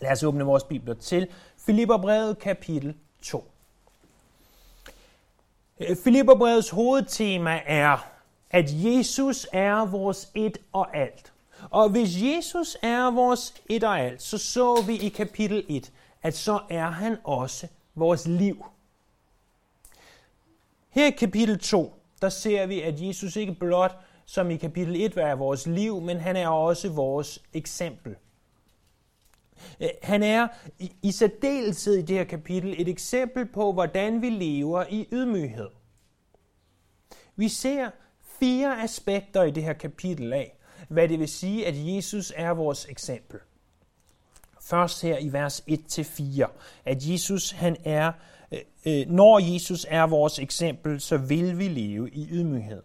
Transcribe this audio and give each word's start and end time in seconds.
Lad 0.00 0.10
os 0.10 0.22
åbne 0.22 0.44
vores 0.44 0.64
bibler 0.64 0.94
til 0.94 1.28
Filipperbrevet 1.66 2.38
kapitel 2.38 2.94
2. 3.22 3.50
Øh, 5.80 5.96
Filipperbrevets 6.04 6.70
hovedtema 6.70 7.60
er, 7.66 8.08
at 8.50 8.64
Jesus 8.68 9.46
er 9.52 9.86
vores 9.86 10.30
et 10.34 10.58
og 10.72 10.96
alt. 10.96 11.32
Og 11.70 11.88
hvis 11.88 12.22
Jesus 12.22 12.76
er 12.82 13.10
vores 13.10 13.54
et 13.68 13.84
og 13.84 14.00
alt, 14.00 14.22
så 14.22 14.38
så 14.38 14.82
vi 14.86 14.96
i 14.96 15.08
kapitel 15.08 15.64
1, 15.68 15.92
at 16.22 16.36
så 16.36 16.60
er 16.70 16.90
han 16.90 17.16
også 17.24 17.66
vores 17.94 18.26
liv. 18.26 18.66
Her 20.90 21.06
i 21.06 21.10
kapitel 21.10 21.58
2, 21.58 21.94
der 22.22 22.28
ser 22.28 22.66
vi, 22.66 22.80
at 22.80 23.02
Jesus 23.02 23.36
ikke 23.36 23.54
blot 23.54 23.98
som 24.26 24.50
i 24.50 24.56
kapitel 24.56 24.96
1 24.96 25.16
er 25.16 25.34
vores 25.34 25.66
liv, 25.66 26.00
men 26.00 26.20
han 26.20 26.36
er 26.36 26.48
også 26.48 26.88
vores 26.88 27.42
eksempel. 27.52 28.16
Øh, 29.80 29.88
han 30.02 30.22
er 30.22 30.48
i 31.02 31.12
særdeleshed 31.12 31.94
i 31.94 32.02
det 32.02 32.16
her 32.16 32.24
kapitel 32.24 32.74
et 32.80 32.88
eksempel 32.88 33.46
på, 33.46 33.72
hvordan 33.72 34.22
vi 34.22 34.30
lever 34.30 34.84
i 34.90 35.08
ydmyghed. 35.12 35.68
Vi 37.36 37.48
ser 37.48 37.90
fire 38.40 38.82
aspekter 38.82 39.42
i 39.42 39.50
det 39.50 39.62
her 39.62 39.72
kapitel 39.72 40.32
af, 40.32 40.56
hvad 40.88 41.08
det 41.08 41.18
vil 41.18 41.28
sige, 41.28 41.66
at 41.66 41.74
Jesus 41.76 42.32
er 42.36 42.50
vores 42.50 42.86
eksempel. 42.88 43.40
Først 44.60 45.02
her 45.02 45.18
i 45.18 45.32
vers 45.32 45.60
1-4, 45.60 46.50
at 46.84 47.08
Jesus 47.08 47.50
han 47.50 47.76
er, 47.84 48.12
øh, 48.52 48.58
øh, 48.86 49.06
når 49.06 49.52
Jesus 49.52 49.86
er 49.88 50.06
vores 50.06 50.38
eksempel, 50.38 51.00
så 51.00 51.16
vil 51.16 51.58
vi 51.58 51.68
leve 51.68 52.10
i 52.10 52.28
ydmyghed. 52.30 52.82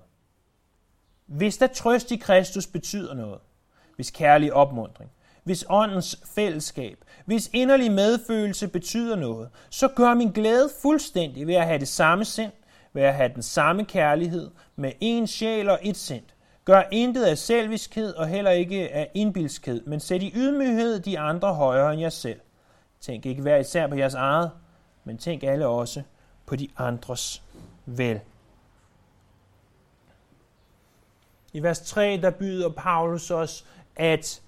Hvis 1.25 1.57
der 1.57 1.67
trøst 1.67 2.11
i 2.11 2.15
Kristus 2.15 2.67
betyder 2.67 3.13
noget, 3.13 3.39
hvis 3.95 4.11
kærlig 4.11 4.53
opmundring, 4.53 5.11
hvis 5.43 5.65
åndens 5.69 6.21
fællesskab, 6.35 6.97
hvis 7.25 7.49
inderlig 7.53 7.91
medfølelse 7.91 8.67
betyder 8.67 9.15
noget, 9.15 9.49
så 9.69 9.87
gør 9.87 10.13
min 10.13 10.31
glæde 10.31 10.69
fuldstændig 10.81 11.47
ved 11.47 11.55
at 11.55 11.65
have 11.65 11.79
det 11.79 11.87
samme 11.87 12.25
sind, 12.25 12.51
ved 12.93 13.03
at 13.03 13.13
have 13.13 13.31
den 13.35 13.43
samme 13.43 13.85
kærlighed, 13.85 14.51
med 14.75 14.91
en 14.99 15.27
sjæl 15.27 15.69
og 15.69 15.79
et 15.81 15.97
sind. 15.97 16.23
Gør 16.65 16.83
intet 16.91 17.23
af 17.23 17.37
selviskhed 17.37 18.13
og 18.13 18.27
heller 18.27 18.51
ikke 18.51 18.93
af 18.93 19.11
indbilskhed, 19.13 19.81
men 19.85 19.99
sæt 19.99 20.23
i 20.23 20.31
ydmyghed 20.35 20.99
de 20.99 21.19
andre 21.19 21.53
højere 21.53 21.93
end 21.93 22.01
jer 22.01 22.09
selv. 22.09 22.39
Tænk 23.01 23.25
ikke 23.25 23.41
hver 23.41 23.57
især 23.57 23.87
på 23.87 23.95
jeres 23.95 24.13
eget, 24.13 24.51
men 25.03 25.17
tænk 25.17 25.43
alle 25.43 25.67
også 25.67 26.03
på 26.45 26.55
de 26.55 26.67
andres 26.77 27.43
vel. 27.85 28.19
I 31.53 31.63
vers 31.63 31.79
3, 31.79 32.19
der 32.21 32.29
byder 32.29 32.69
Paulus 32.69 33.31
os, 33.31 33.65
at 33.95 34.41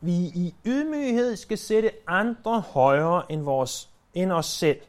vi 0.00 0.12
i 0.12 0.54
ydmyghed 0.66 1.36
skal 1.36 1.58
sætte 1.58 1.90
andre 2.06 2.60
højere 2.60 3.32
end, 3.32 3.42
vores, 3.42 3.90
end 4.14 4.32
os 4.32 4.46
selv. 4.46 4.80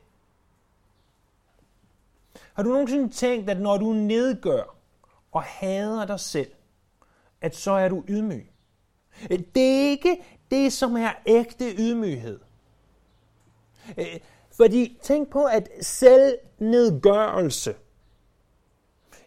Har 2.53 2.63
du 2.63 2.69
nogensinde 2.69 3.09
tænkt, 3.09 3.49
at 3.49 3.61
når 3.61 3.77
du 3.77 3.93
nedgør 3.93 4.75
og 5.31 5.43
hader 5.43 6.05
dig 6.05 6.19
selv, 6.19 6.51
at 7.41 7.55
så 7.55 7.71
er 7.71 7.89
du 7.89 8.03
ydmyg? 8.09 8.51
Øh, 9.31 9.39
det 9.55 9.63
er 9.63 9.89
ikke 9.89 10.23
det, 10.51 10.73
som 10.73 10.97
er 10.97 11.11
ægte 11.25 11.75
ydmyghed. 11.77 12.39
Øh, 13.97 14.19
fordi 14.51 14.99
tænk 15.01 15.29
på, 15.29 15.43
at 15.45 15.69
selvnedgørelse 15.81 17.75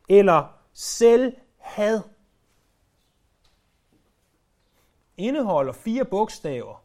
eller 0.08 0.58
selvhad 0.72 2.00
indeholder 5.16 5.72
fire 5.72 6.04
bogstaver, 6.04 6.82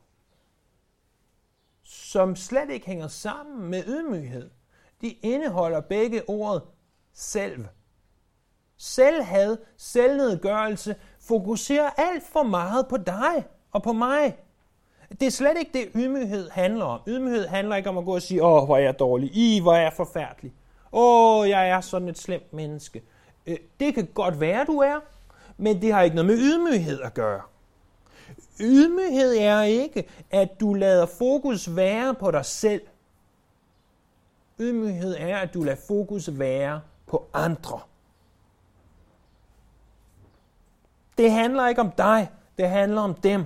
som 1.84 2.36
slet 2.36 2.70
ikke 2.70 2.86
hænger 2.86 3.08
sammen 3.08 3.70
med 3.70 3.84
ydmyghed. 3.88 4.50
De 5.02 5.10
indeholder 5.10 5.82
begge 5.82 6.30
ordet 6.30 6.62
selv. 7.14 7.66
Selvhad, 8.78 9.58
selvnedgørelse 9.78 10.96
fokuserer 11.20 11.90
alt 11.98 12.24
for 12.24 12.44
meget 12.44 12.88
på 12.88 12.98
dig 12.98 13.46
og 13.72 13.84
på 13.84 13.94
mig. 13.94 14.38
Det 15.10 15.24
er 15.24 15.32
slet 15.32 15.58
ikke 15.60 15.72
det, 15.74 15.90
ydmyghed 15.96 16.50
handler 16.50 16.86
om. 16.86 17.02
Ydmyghed 17.08 17.48
handler 17.48 17.76
ikke 17.76 17.90
om 17.90 17.98
at 17.98 18.06
gå 18.06 18.16
og 18.16 18.22
sige, 18.22 18.44
åh, 18.44 18.66
hvor 18.66 18.78
er 18.78 18.82
jeg 18.82 19.00
dårlig, 19.00 19.30
i, 19.34 19.60
hvor 19.62 19.74
er 19.74 19.82
jeg 19.82 19.94
forfærdelig. 19.94 20.54
Åh, 20.92 21.50
jeg 21.50 21.70
er 21.70 21.82
sådan 21.82 22.08
et 22.08 22.18
slemt 22.18 22.54
menneske. 22.54 23.04
Øh, 23.48 23.58
det 23.80 23.94
kan 23.94 24.06
godt 24.14 24.40
være, 24.40 24.66
du 24.66 24.78
er, 24.78 25.00
men 25.58 25.82
det 25.82 25.94
har 25.94 26.02
ikke 26.02 26.16
noget 26.16 26.26
med 26.26 26.38
ydmyghed 26.38 27.02
at 27.02 27.14
gøre. 27.14 27.42
Ydmyghed 28.60 29.36
er 29.38 29.62
ikke, 29.62 30.10
at 30.32 30.60
du 30.60 30.74
lader 30.74 31.06
fokus 31.06 31.76
være 31.76 32.16
på 32.16 32.32
dig 32.32 32.46
selv. 32.46 32.82
Ydmyghed 34.60 35.16
er, 35.20 35.38
at 35.38 35.54
du 35.54 35.64
lader 35.64 35.82
fokus 35.88 36.40
være 36.40 36.82
på 37.08 37.30
andre. 37.34 37.80
Det 41.18 41.32
handler 41.32 41.68
ikke 41.68 41.82
om 41.82 41.92
dig, 41.92 42.30
det 42.58 42.70
handler 42.70 43.02
om 43.02 43.14
dem. 43.14 43.46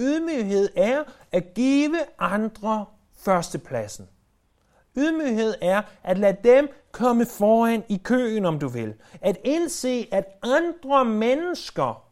Ydmyghed 0.00 0.68
er 0.76 1.02
at 1.32 1.54
give 1.54 1.98
andre 2.18 2.86
førstepladsen. 3.16 4.08
Ydmyghed 4.96 5.54
er 5.60 5.82
at 6.02 6.18
lade 6.18 6.36
dem 6.44 6.68
komme 6.92 7.26
foran 7.26 7.84
i 7.88 7.96
køen, 7.96 8.44
om 8.44 8.58
du 8.58 8.68
vil. 8.68 8.94
At 9.20 9.38
indse, 9.44 10.08
at 10.12 10.24
andre 10.42 11.04
mennesker 11.04 12.03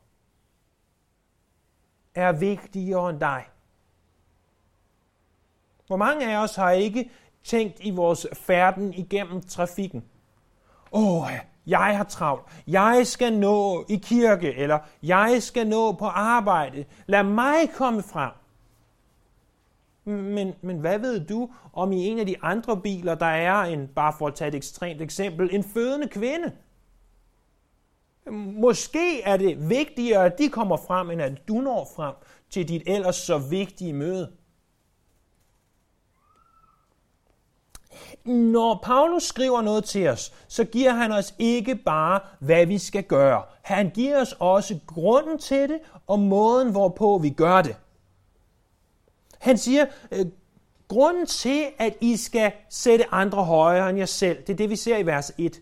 er 2.14 2.32
vigtigere 2.32 3.10
end 3.10 3.20
dig. 3.20 3.44
Hvor 5.86 5.96
mange 5.96 6.32
af 6.32 6.42
os 6.42 6.56
har 6.56 6.70
ikke 6.70 7.10
tænkt 7.44 7.80
i 7.80 7.90
vores 7.90 8.26
færden 8.32 8.94
igennem 8.94 9.40
trafikken? 9.40 10.04
Åh, 10.92 11.28
jeg 11.66 11.96
har 11.96 12.04
travlt. 12.04 12.42
Jeg 12.66 13.06
skal 13.06 13.32
nå 13.32 13.84
i 13.88 13.96
kirke, 13.96 14.54
eller 14.54 14.78
jeg 15.02 15.36
skal 15.42 15.66
nå 15.66 15.92
på 15.92 16.06
arbejde. 16.06 16.84
Lad 17.06 17.22
mig 17.22 17.70
komme 17.74 18.02
frem. 18.02 18.30
Men, 20.04 20.54
men 20.62 20.78
hvad 20.78 20.98
ved 20.98 21.26
du 21.26 21.50
om 21.72 21.92
i 21.92 22.06
en 22.06 22.18
af 22.18 22.26
de 22.26 22.36
andre 22.42 22.80
biler, 22.80 23.14
der 23.14 23.26
er 23.26 23.62
en, 23.62 23.88
bare 23.88 24.12
for 24.18 24.26
at 24.26 24.34
tage 24.34 24.48
et 24.48 24.54
ekstremt 24.54 25.02
eksempel, 25.02 25.48
en 25.52 25.64
fødende 25.64 26.08
kvinde? 26.08 26.52
Måske 28.30 29.22
er 29.22 29.36
det 29.36 29.68
vigtigere, 29.68 30.26
at 30.26 30.38
de 30.38 30.48
kommer 30.48 30.76
frem, 30.76 31.10
end 31.10 31.22
at 31.22 31.48
du 31.48 31.54
når 31.54 31.90
frem 31.96 32.14
til 32.50 32.68
dit 32.68 32.82
ellers 32.86 33.16
så 33.16 33.38
vigtige 33.38 33.92
møde. 33.92 34.32
Når 38.24 38.80
Paulus 38.82 39.22
skriver 39.22 39.62
noget 39.62 39.84
til 39.84 40.08
os, 40.08 40.32
så 40.48 40.64
giver 40.64 40.92
han 40.92 41.12
os 41.12 41.34
ikke 41.38 41.74
bare, 41.74 42.20
hvad 42.40 42.66
vi 42.66 42.78
skal 42.78 43.04
gøre. 43.04 43.42
Han 43.62 43.90
giver 43.90 44.20
os 44.20 44.34
også 44.38 44.78
grunden 44.86 45.38
til 45.38 45.68
det 45.68 45.78
og 46.06 46.18
måden, 46.18 46.70
hvorpå 46.70 47.18
vi 47.18 47.30
gør 47.30 47.62
det. 47.62 47.76
Han 49.38 49.58
siger, 49.58 49.86
øh, 50.12 50.26
grunden 50.88 51.26
til, 51.26 51.66
at 51.78 51.96
I 52.00 52.16
skal 52.16 52.52
sætte 52.68 53.14
andre 53.14 53.44
højere 53.44 53.90
end 53.90 53.98
jer 53.98 54.06
selv, 54.06 54.38
det 54.46 54.52
er 54.52 54.56
det, 54.56 54.70
vi 54.70 54.76
ser 54.76 54.96
i 54.96 55.06
vers 55.06 55.32
1. 55.38 55.60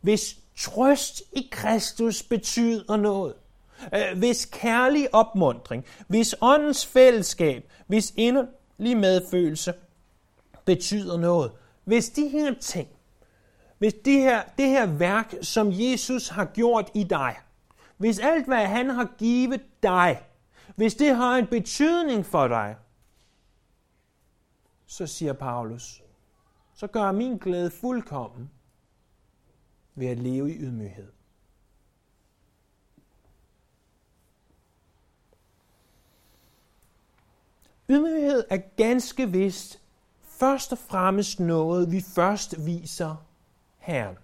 Hvis 0.00 0.36
trøst 0.58 1.22
i 1.32 1.48
Kristus 1.52 2.22
betyder 2.22 2.96
noget, 2.96 3.34
øh, 3.94 4.18
hvis 4.18 4.48
kærlig 4.52 5.14
opmundring, 5.14 5.84
hvis 6.08 6.34
åndens 6.40 6.86
fællesskab, 6.86 7.70
hvis 7.86 8.14
inderlig 8.16 8.96
medfølelse 8.96 9.74
betyder 10.64 11.16
noget, 11.16 11.52
hvis 11.84 12.08
de 12.08 12.28
her 12.28 12.54
ting, 12.60 12.88
hvis 13.78 13.94
det 14.04 14.20
her, 14.20 14.42
det 14.58 14.68
her 14.68 14.86
værk, 14.86 15.34
som 15.42 15.68
Jesus 15.72 16.28
har 16.28 16.44
gjort 16.44 16.90
i 16.94 17.04
dig, 17.04 17.36
hvis 17.96 18.18
alt, 18.18 18.46
hvad 18.46 18.66
han 18.66 18.90
har 18.90 19.08
givet 19.18 19.62
dig, 19.82 20.22
hvis 20.76 20.94
det 20.94 21.16
har 21.16 21.36
en 21.36 21.46
betydning 21.46 22.26
for 22.26 22.48
dig, 22.48 22.76
så 24.86 25.06
siger 25.06 25.32
Paulus, 25.32 26.02
så 26.74 26.86
gør 26.86 27.12
min 27.12 27.36
glæde 27.36 27.70
fuldkommen 27.70 28.50
ved 29.98 30.06
at 30.06 30.18
leve 30.18 30.54
i 30.54 30.58
ydmyghed. 30.58 31.12
Ydmyghed 37.88 38.44
er 38.50 38.58
ganske 38.76 39.30
vist 39.30 39.80
først 40.22 40.72
og 40.72 40.78
fremmest 40.78 41.40
noget, 41.40 41.92
vi 41.92 42.00
først 42.00 42.66
viser 42.66 43.24
Herren. 43.78 44.16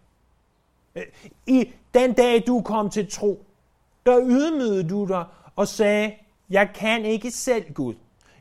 I 1.46 1.72
den 1.94 2.12
dag, 2.12 2.44
du 2.46 2.62
kom 2.62 2.90
til 2.90 3.10
tro, 3.10 3.44
der 4.06 4.20
ydmygede 4.22 4.88
du 4.88 5.04
dig 5.04 5.24
og 5.56 5.68
sagde, 5.68 6.14
jeg 6.50 6.70
kan 6.74 7.04
ikke 7.04 7.30
selv, 7.30 7.72
Gud. 7.72 7.94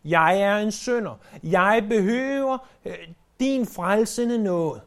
Jeg 0.06 0.42
er 0.42 0.58
en 0.58 0.72
synder. 0.72 1.16
Jeg 1.44 1.86
behøver 1.90 2.58
øh, 2.86 2.98
din 3.40 3.66
frelsende 3.66 4.44
nåde. 4.44 4.82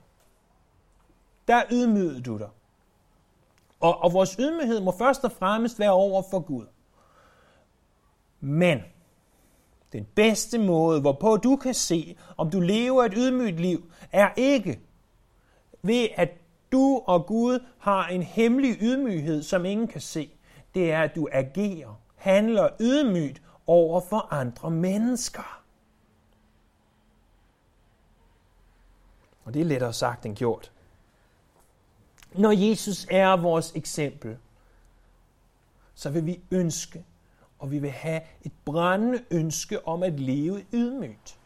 Der 1.49 1.63
ydmygede 1.71 2.23
du 2.23 2.39
dig. 2.39 2.49
Og, 3.81 3.99
og 3.99 4.13
vores 4.13 4.33
ydmyghed 4.39 4.81
må 4.81 4.93
først 4.99 5.25
og 5.25 5.33
fremmest 5.33 5.79
være 5.79 5.93
over 5.93 6.23
for 6.31 6.41
Gud. 6.41 6.67
Men 8.41 8.81
Den 9.93 10.07
bedste 10.15 10.59
måde, 10.59 11.01
hvorpå 11.01 11.37
du 11.37 11.57
kan 11.57 11.75
se, 11.75 12.17
om 12.37 12.51
du 12.51 12.61
lever 12.61 13.05
et 13.05 13.13
ydmygt 13.17 13.61
liv, 13.61 13.91
er 14.13 14.31
ikke 14.37 14.81
ved, 15.83 16.09
at 16.15 16.31
du 16.73 17.03
og 17.07 17.27
Gud 17.27 17.65
har 17.79 18.07
en 18.07 18.23
hemmelig 18.23 18.77
ydmyghed, 18.81 19.43
som 19.43 19.65
ingen 19.65 19.89
kan 19.89 20.01
se. 20.01 20.31
Det 20.75 20.93
er, 20.93 21.03
at 21.03 21.15
du 21.15 21.29
agerer, 21.33 22.01
handler 22.15 22.69
ydmygt 22.81 23.43
over 23.67 24.01
for 24.01 24.33
andre 24.33 24.71
mennesker. 24.71 25.63
Og 29.45 29.55
det 29.55 29.61
er 29.61 29.67
lettere 29.67 29.93
sagt 29.93 30.27
end 30.27 30.37
gjort. 30.37 30.73
Når 32.39 32.69
Jesus 32.69 33.07
er 33.11 33.37
vores 33.37 33.73
eksempel, 33.75 34.37
så 35.95 36.11
vil 36.11 36.27
vi 36.27 36.41
ønske, 36.51 37.05
og 37.59 37.71
vi 37.71 37.79
vil 37.79 37.91
have 37.91 38.21
et 38.43 38.53
brændende 38.65 39.25
ønske 39.31 39.89
om 39.89 40.03
at 40.03 40.21
leve 40.21 40.65
ydmygt. 40.73 41.39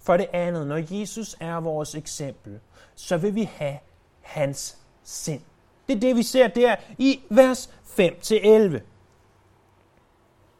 For 0.00 0.16
det 0.16 0.26
andet, 0.32 0.66
når 0.66 0.98
Jesus 0.98 1.36
er 1.40 1.60
vores 1.60 1.94
eksempel, 1.94 2.60
så 2.94 3.16
vil 3.16 3.34
vi 3.34 3.44
have 3.44 3.78
hans 4.20 4.78
sind. 5.02 5.40
Det 5.88 5.96
er 5.96 6.00
det, 6.00 6.16
vi 6.16 6.22
ser 6.22 6.48
der 6.48 6.76
i 6.98 7.20
vers 7.30 7.70
5-11. 7.84 8.80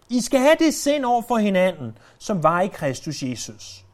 I 0.09 0.21
skal 0.21 0.41
have 0.41 0.57
det 0.59 0.75
sind 0.75 1.05
over 1.05 1.23
for 1.23 1.37
hinanden, 1.37 1.99
som 2.19 2.43
var 2.43 2.61
i 2.61 2.69
Kristus 2.69 3.23
Jesus. 3.23 3.85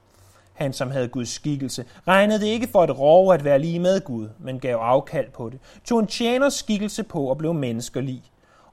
Han, 0.59 0.73
som 0.73 0.91
havde 0.91 1.09
Guds 1.09 1.29
skikkelse, 1.29 1.85
regnede 2.09 2.41
det 2.41 2.47
ikke 2.47 2.69
for 2.73 2.85
et 2.85 2.99
rov 2.99 3.33
at 3.33 3.45
være 3.45 3.59
lige 3.59 3.79
med 3.79 4.01
Gud, 4.01 4.29
men 4.39 4.61
gav 4.61 4.77
afkald 4.77 5.31
på 5.31 5.51
det. 5.51 5.59
Tog 5.85 6.01
en 6.01 6.07
tjeners 6.07 6.55
skikkelse 6.55 7.03
på 7.03 7.25
og 7.25 7.39
blev 7.39 7.55
menneskelig. 7.55 8.23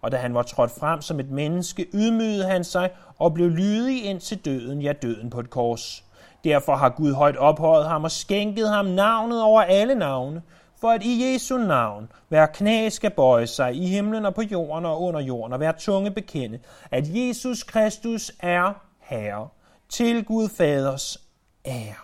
Og 0.02 0.12
da 0.12 0.18
han 0.18 0.34
var 0.34 0.44
trådt 0.44 0.72
frem 0.80 1.02
som 1.02 1.20
et 1.20 1.32
menneske, 1.32 1.88
ydmygede 1.94 2.46
han 2.46 2.64
sig 2.64 2.90
og 3.20 3.34
blev 3.34 3.50
lydig 3.50 4.06
ind 4.06 4.20
til 4.20 4.46
døden, 4.46 4.82
ja 4.82 4.94
døden 4.94 5.30
på 5.30 5.40
et 5.40 5.50
kors. 5.50 6.04
Derfor 6.44 6.76
har 6.76 6.90
Gud 6.90 7.14
højt 7.14 7.38
ophøjet 7.38 7.88
ham 7.88 8.04
og 8.04 8.12
skænket 8.12 8.70
ham 8.70 8.86
navnet 8.86 9.42
over 9.42 9.62
alle 9.62 9.96
navne, 9.96 10.42
for 10.82 10.88
at 10.90 11.04
i 11.04 11.34
Jesu 11.34 11.58
navn 11.58 12.12
hver 12.30 12.46
knæ 12.46 12.90
skal 12.90 13.12
bøje 13.12 13.48
sig 13.48 13.76
i 13.76 13.88
himlen 13.88 14.26
og 14.26 14.36
på 14.36 14.42
jorden 14.42 14.86
og 14.86 15.02
under 15.02 15.22
jorden, 15.22 15.54
og 15.54 15.58
hver 15.58 15.72
tunge 15.72 16.12
bekende, 16.12 16.60
at 16.92 17.04
Jesus 17.08 17.64
Kristus 17.64 18.32
er 18.40 18.74
Herre 19.00 19.48
til 19.90 20.26
Gud 20.26 20.50
Faders 20.50 21.25
ære. 21.66 21.96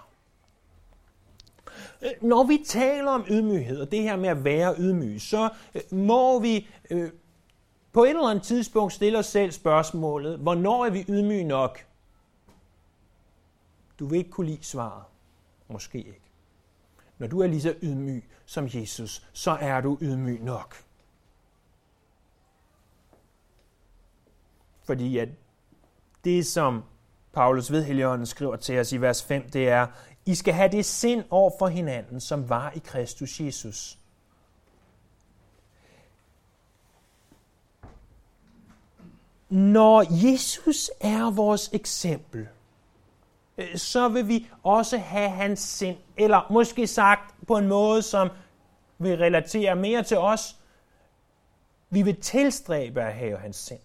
Øh, 2.02 2.12
når 2.22 2.44
vi 2.44 2.63
taler 2.66 3.12
om 3.12 3.25
ydmyghed, 3.30 3.81
og 3.81 3.92
det 3.92 4.02
her 4.02 4.16
med 4.16 4.30
at 4.30 4.44
være 4.44 4.75
ydmyg, 4.80 5.22
så 5.22 5.50
øh, 5.75 5.81
må 5.92 6.40
vi 6.40 6.68
øh, 6.90 7.12
på 7.92 8.04
et 8.04 8.10
eller 8.10 8.28
andet 8.28 8.44
tidspunkt 8.44 8.94
stille 8.94 9.19
os 9.19 9.25
selv 9.25 9.52
spørgsmålet, 9.52 10.40
hvornår 10.40 10.86
er 10.86 10.90
vi 10.90 11.06
ydmyge 11.10 11.44
nok? 11.44 11.86
Du 14.00 14.06
vil 14.06 14.18
ikke 14.18 14.30
kunne 14.30 14.48
lide 14.48 14.63
svaret. 14.63 15.04
Måske 15.68 15.98
ikke. 15.98 16.22
Når 17.18 17.28
du 17.28 17.40
er 17.40 17.48
lige 17.48 17.62
så 17.62 17.75
ydmyg 17.81 18.24
som 18.46 18.68
Jesus, 18.74 19.28
så 19.34 19.52
er 19.52 19.81
du 19.81 19.98
ydmyg 20.02 20.44
nok. 20.44 20.75
Fordi 24.84 25.18
at 25.18 25.30
det, 26.24 26.46
som 26.46 26.84
Paulus 27.33 27.72
ved 27.72 27.83
Helligånden 27.83 28.25
skriver 28.25 28.56
til 28.56 28.80
os 28.80 28.92
i 28.92 28.98
vers 28.98 29.24
5, 29.24 29.50
det 29.50 29.69
er, 29.69 29.88
I 30.25 30.36
skal 30.36 30.54
have 30.54 30.72
det 30.72 30.86
sind 30.86 31.24
over 31.30 31.51
for 31.60 31.68
hinanden, 31.68 32.19
som 32.19 32.50
var 32.50 32.72
i 32.75 32.80
Kristus 32.80 33.39
Jesus. 33.39 33.98
Når 39.50 40.25
Jesus 40.28 40.92
er 41.00 41.31
vores 41.31 41.69
eksempel, 41.74 42.48
øh, 43.57 43.78
så 43.78 44.07
vil 44.07 44.28
vi 44.28 44.50
også 44.63 44.98
have 44.98 45.30
hans 45.30 45.60
sind. 45.60 45.98
Eller 46.18 46.48
måske 46.50 46.88
sagt 46.88 47.36
på 47.48 47.57
en 47.57 47.68
måde, 47.68 48.01
som 48.01 48.30
vil 48.98 49.18
relatere 49.18 49.75
mere 49.75 50.04
til 50.04 50.18
os. 50.18 50.56
Vi 51.89 52.01
vil 52.01 52.22
tilstræbe 52.22 53.01
at 53.01 53.13
have 53.13 53.38
hans 53.38 53.56
sind. 53.56 53.80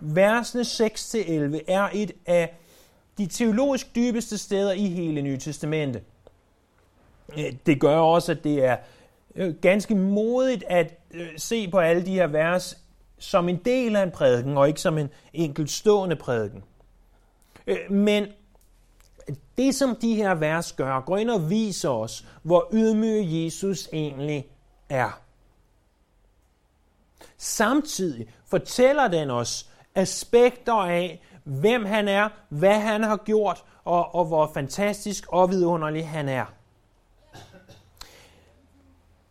Versene 0.00 0.62
6-11 0.62 1.60
er 1.68 1.88
et 1.92 2.12
af 2.26 2.54
de 3.18 3.26
teologisk 3.26 3.94
dybeste 3.94 4.38
steder 4.38 4.72
i 4.72 4.86
hele 4.86 5.22
Nye 5.22 5.38
Testamente. 5.38 6.02
Øh, 7.38 7.52
det 7.66 7.80
gør 7.80 7.96
også, 7.96 8.32
at 8.32 8.44
det 8.44 8.64
er 8.64 8.76
øh, 9.34 9.54
ganske 9.54 9.94
modigt 9.94 10.64
at 10.68 10.98
øh, 11.10 11.28
se 11.36 11.70
på 11.70 11.78
alle 11.78 12.06
de 12.06 12.14
her 12.14 12.26
vers 12.26 12.78
som 13.18 13.48
en 13.48 13.56
del 13.56 13.96
af 13.96 14.02
en 14.02 14.10
prædiken, 14.10 14.58
og 14.58 14.68
ikke 14.68 14.80
som 14.80 14.98
en 14.98 15.08
enkeltstående 15.32 16.16
prædiken. 16.16 16.64
Men 17.90 18.26
det, 19.58 19.74
som 19.74 19.96
de 19.96 20.14
her 20.14 20.34
vers 20.34 20.72
gør, 20.72 21.00
går 21.00 21.16
ind 21.16 21.30
og 21.30 21.50
viser 21.50 21.88
os, 21.88 22.26
hvor 22.42 22.68
ydmyg 22.72 23.44
Jesus 23.44 23.88
egentlig 23.92 24.46
er. 24.88 25.20
Samtidig 27.36 28.28
fortæller 28.50 29.08
den 29.08 29.30
os 29.30 29.70
aspekter 29.94 30.74
af, 30.74 31.22
hvem 31.44 31.84
han 31.84 32.08
er, 32.08 32.28
hvad 32.48 32.80
han 32.80 33.02
har 33.02 33.16
gjort, 33.16 33.64
og, 33.84 34.14
og 34.14 34.24
hvor 34.24 34.50
fantastisk 34.54 35.24
og 35.28 35.50
vidunderlig 35.50 36.08
han 36.08 36.28
er. 36.28 36.44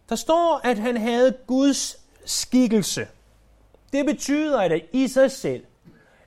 Der 0.09 0.15
står, 0.15 0.61
at 0.63 0.77
han 0.77 0.97
havde 0.97 1.37
Guds 1.47 1.97
skikkelse– 2.25 3.07
det 3.93 4.05
betyder, 4.05 4.59
at 4.59 4.81
i 4.91 5.07
sig 5.07 5.31
selv, 5.31 5.63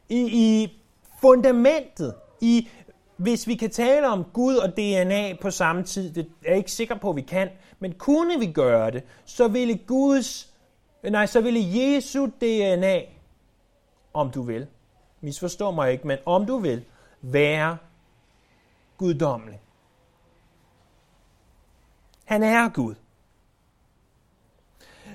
i, 0.09 0.21
i 0.21 0.79
fundamentet, 1.21 2.15
i 2.41 2.69
hvis 3.17 3.47
vi 3.47 3.55
kan 3.55 3.71
tale 3.71 4.09
om 4.09 4.25
Gud 4.33 4.57
og 4.57 4.77
DNA 4.77 5.37
på 5.41 5.51
samme 5.51 5.83
tid, 5.83 6.13
det 6.13 6.27
er 6.45 6.49
jeg 6.51 6.57
ikke 6.57 6.73
sikker 6.73 6.95
på, 6.95 7.11
at 7.11 7.17
vi 7.17 7.21
kan, 7.21 7.49
men 7.81 7.93
kunne 7.93 8.39
vi 8.39 8.47
gøre 8.47 8.91
det, 8.91 9.03
så 9.25 9.49
ville 9.49 9.77
Guds, 9.77 10.52
nej, 11.11 11.27
så 11.27 11.41
ville 11.41 11.61
Jesu 11.63 12.27
DNA, 12.27 13.01
om 14.15 14.31
du 14.31 14.43
vil, 14.43 14.67
misforstå 15.21 15.71
mig 15.71 15.93
ikke, 15.93 16.07
men 16.07 16.19
om 16.27 16.47
du 16.47 16.59
vil, 16.59 16.85
være 17.23 17.79
guddommelig. 18.97 19.61
Han 22.25 22.43
er 22.43 22.69
Gud. 22.69 22.95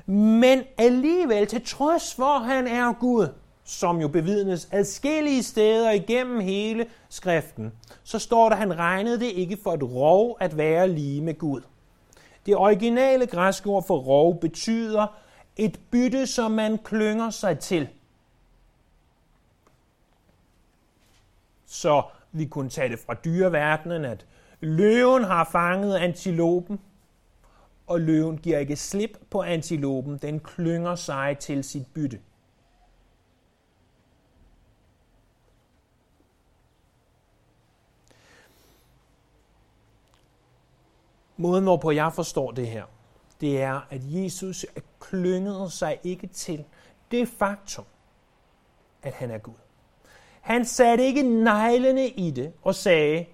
Men 0.06 0.63
alligevel, 0.78 1.48
til 1.48 1.66
trods 1.66 2.16
for, 2.16 2.40
han 2.40 2.68
er 2.68 2.94
Gud, 2.94 3.28
som 3.63 4.01
jo 4.01 4.07
bevidnes 4.07 4.68
adskillige 4.72 5.44
steder 5.44 5.92
igennem 5.92 6.40
hele 6.40 6.85
skriften, 7.09 7.73
så 8.04 8.19
står 8.19 8.50
der, 8.50 8.56
at 8.56 8.59
han 8.59 8.78
regnede 8.78 9.19
det 9.19 9.26
ikke 9.26 9.57
for 9.64 9.73
et 9.73 9.83
rov 9.83 10.38
at 10.40 10.57
være 10.57 10.90
lige 10.90 11.21
med 11.21 11.38
Gud. 11.38 11.61
Det 12.45 12.56
originale 12.56 13.28
græske 13.28 13.69
ord 13.69 13.88
for 13.88 13.97
rov 13.97 14.40
betyder 14.40 15.07
et 15.57 15.80
bytte, 15.92 16.28
som 16.28 16.52
man 16.52 16.78
klynger 16.78 17.30
sig 17.30 17.59
til. 17.59 17.90
Så 21.66 22.04
vi 22.31 22.45
kunne 22.45 22.69
tage 22.69 22.90
det 22.90 22.99
fra 22.99 23.14
dyreverdenen, 23.14 24.06
at 24.06 24.26
løven 24.59 25.23
har 25.23 25.49
fanget 25.52 25.95
antilopen, 25.95 26.80
og 27.87 28.02
løven 28.02 28.37
giver 28.37 28.59
ikke 28.59 28.76
slip 28.76 29.18
på 29.30 29.42
antilopen, 29.42 30.18
den 30.18 30.40
klynger 30.40 30.95
sig 30.95 31.37
til 31.40 31.64
sit 31.64 31.87
bytte. 31.94 32.21
Måden, 41.37 41.64
hvorpå 41.64 41.92
jeg 41.92 42.14
forstår 42.14 42.52
det 42.52 42.68
her, 42.68 42.85
det 43.41 43.61
er, 43.61 43.81
at 43.89 44.01
Jesus 44.03 44.65
klyngede 44.99 45.71
sig 45.71 45.99
ikke 46.03 46.27
til 46.27 46.63
det 47.11 47.27
faktum, 47.27 47.85
at 49.03 49.13
han 49.13 49.31
er 49.31 49.37
Gud. 49.37 49.53
Han 50.41 50.65
satte 50.65 51.03
ikke 51.03 51.23
neglene 51.23 52.07
i 52.07 52.31
det 52.31 52.53
og 52.63 52.75
sagde, 52.75 53.25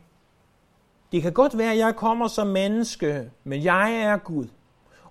det 1.11 1.21
kan 1.21 1.33
godt 1.33 1.57
være, 1.57 1.71
at 1.71 1.77
jeg 1.77 1.95
kommer 1.95 2.27
som 2.27 2.47
menneske, 2.47 3.31
men 3.43 3.63
jeg 3.63 3.93
er 3.93 4.17
Gud. 4.17 4.47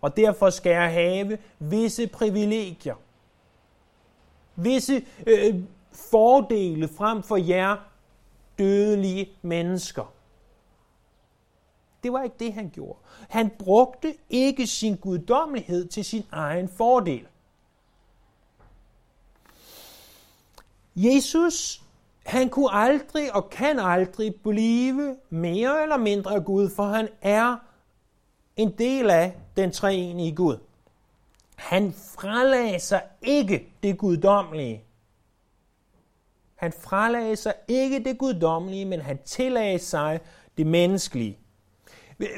Og 0.00 0.16
derfor 0.16 0.50
skal 0.50 0.70
jeg 0.70 0.92
have 0.92 1.38
visse 1.58 2.06
privilegier. 2.06 2.94
Visse 4.56 5.04
øh, 5.26 5.54
fordele 5.92 6.88
frem 6.88 7.22
for 7.22 7.36
jer 7.36 7.76
dødelige 8.58 9.30
mennesker. 9.42 10.11
Det 12.02 12.12
var 12.12 12.22
ikke 12.22 12.36
det, 12.38 12.52
han 12.52 12.70
gjorde. 12.70 12.98
Han 13.28 13.50
brugte 13.58 14.14
ikke 14.30 14.66
sin 14.66 14.96
guddommelighed 14.96 15.88
til 15.88 16.04
sin 16.04 16.24
egen 16.32 16.68
fordel. 16.68 17.26
Jesus 20.96 21.82
han 22.26 22.48
kunne 22.48 22.74
aldrig 22.74 23.34
og 23.34 23.50
kan 23.50 23.78
aldrig 23.78 24.34
blive 24.34 25.16
mere 25.30 25.82
eller 25.82 25.96
mindre 25.96 26.40
Gud, 26.40 26.70
for 26.70 26.84
han 26.84 27.08
er 27.22 27.56
en 28.56 28.70
del 28.70 29.10
af 29.10 29.36
den 29.56 29.72
treenige 29.72 30.34
Gud. 30.34 30.56
Han 31.56 31.92
fralagde 31.92 32.78
sig 32.78 33.02
ikke 33.22 33.72
det 33.82 33.98
guddommelige. 33.98 34.84
Han 36.54 36.72
fralagde 36.72 37.36
sig 37.36 37.54
ikke 37.68 38.04
det 38.04 38.18
guddommelige, 38.18 38.84
men 38.84 39.00
han 39.00 39.18
tillagde 39.24 39.78
sig 39.78 40.20
det 40.56 40.66
menneskelige. 40.66 41.38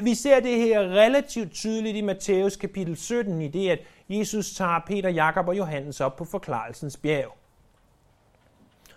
Vi 0.01 0.15
ser 0.15 0.39
det 0.39 0.61
her 0.61 0.79
relativt 0.79 1.53
tydeligt 1.53 1.97
i 1.97 2.01
Matthæus 2.01 2.55
kapitel 2.55 2.97
17, 2.97 3.41
i 3.41 3.47
det, 3.47 3.69
at 3.69 3.79
Jesus 4.09 4.55
tager 4.55 4.79
Peter, 4.87 5.09
Jakob 5.09 5.47
og 5.47 5.57
Johannes 5.57 6.01
op 6.01 6.15
på 6.15 6.25
forklarelsens 6.25 6.97
bjerg. 6.97 7.37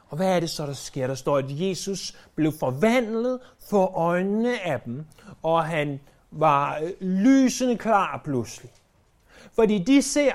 Og 0.08 0.16
hvad 0.16 0.36
er 0.36 0.40
det 0.40 0.50
så, 0.50 0.66
der 0.66 0.72
sker? 0.72 1.06
Der 1.06 1.14
står, 1.14 1.38
at 1.38 1.44
Jesus 1.48 2.16
blev 2.34 2.52
forvandlet 2.52 3.40
for 3.70 3.86
øjnene 3.86 4.60
af 4.60 4.80
dem, 4.80 5.04
og 5.42 5.64
han 5.64 6.00
var 6.30 6.78
øh, 6.78 6.90
lysende 7.00 7.78
klar 7.78 8.20
pludselig. 8.24 8.70
Fordi 9.52 9.78
de 9.78 10.02
ser 10.02 10.32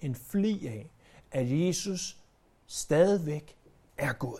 en 0.00 0.14
fli 0.14 0.66
af, 0.66 0.90
at 1.30 1.66
Jesus 1.66 2.16
stadigvæk 2.66 3.56
er 3.98 4.12
god. 4.12 4.38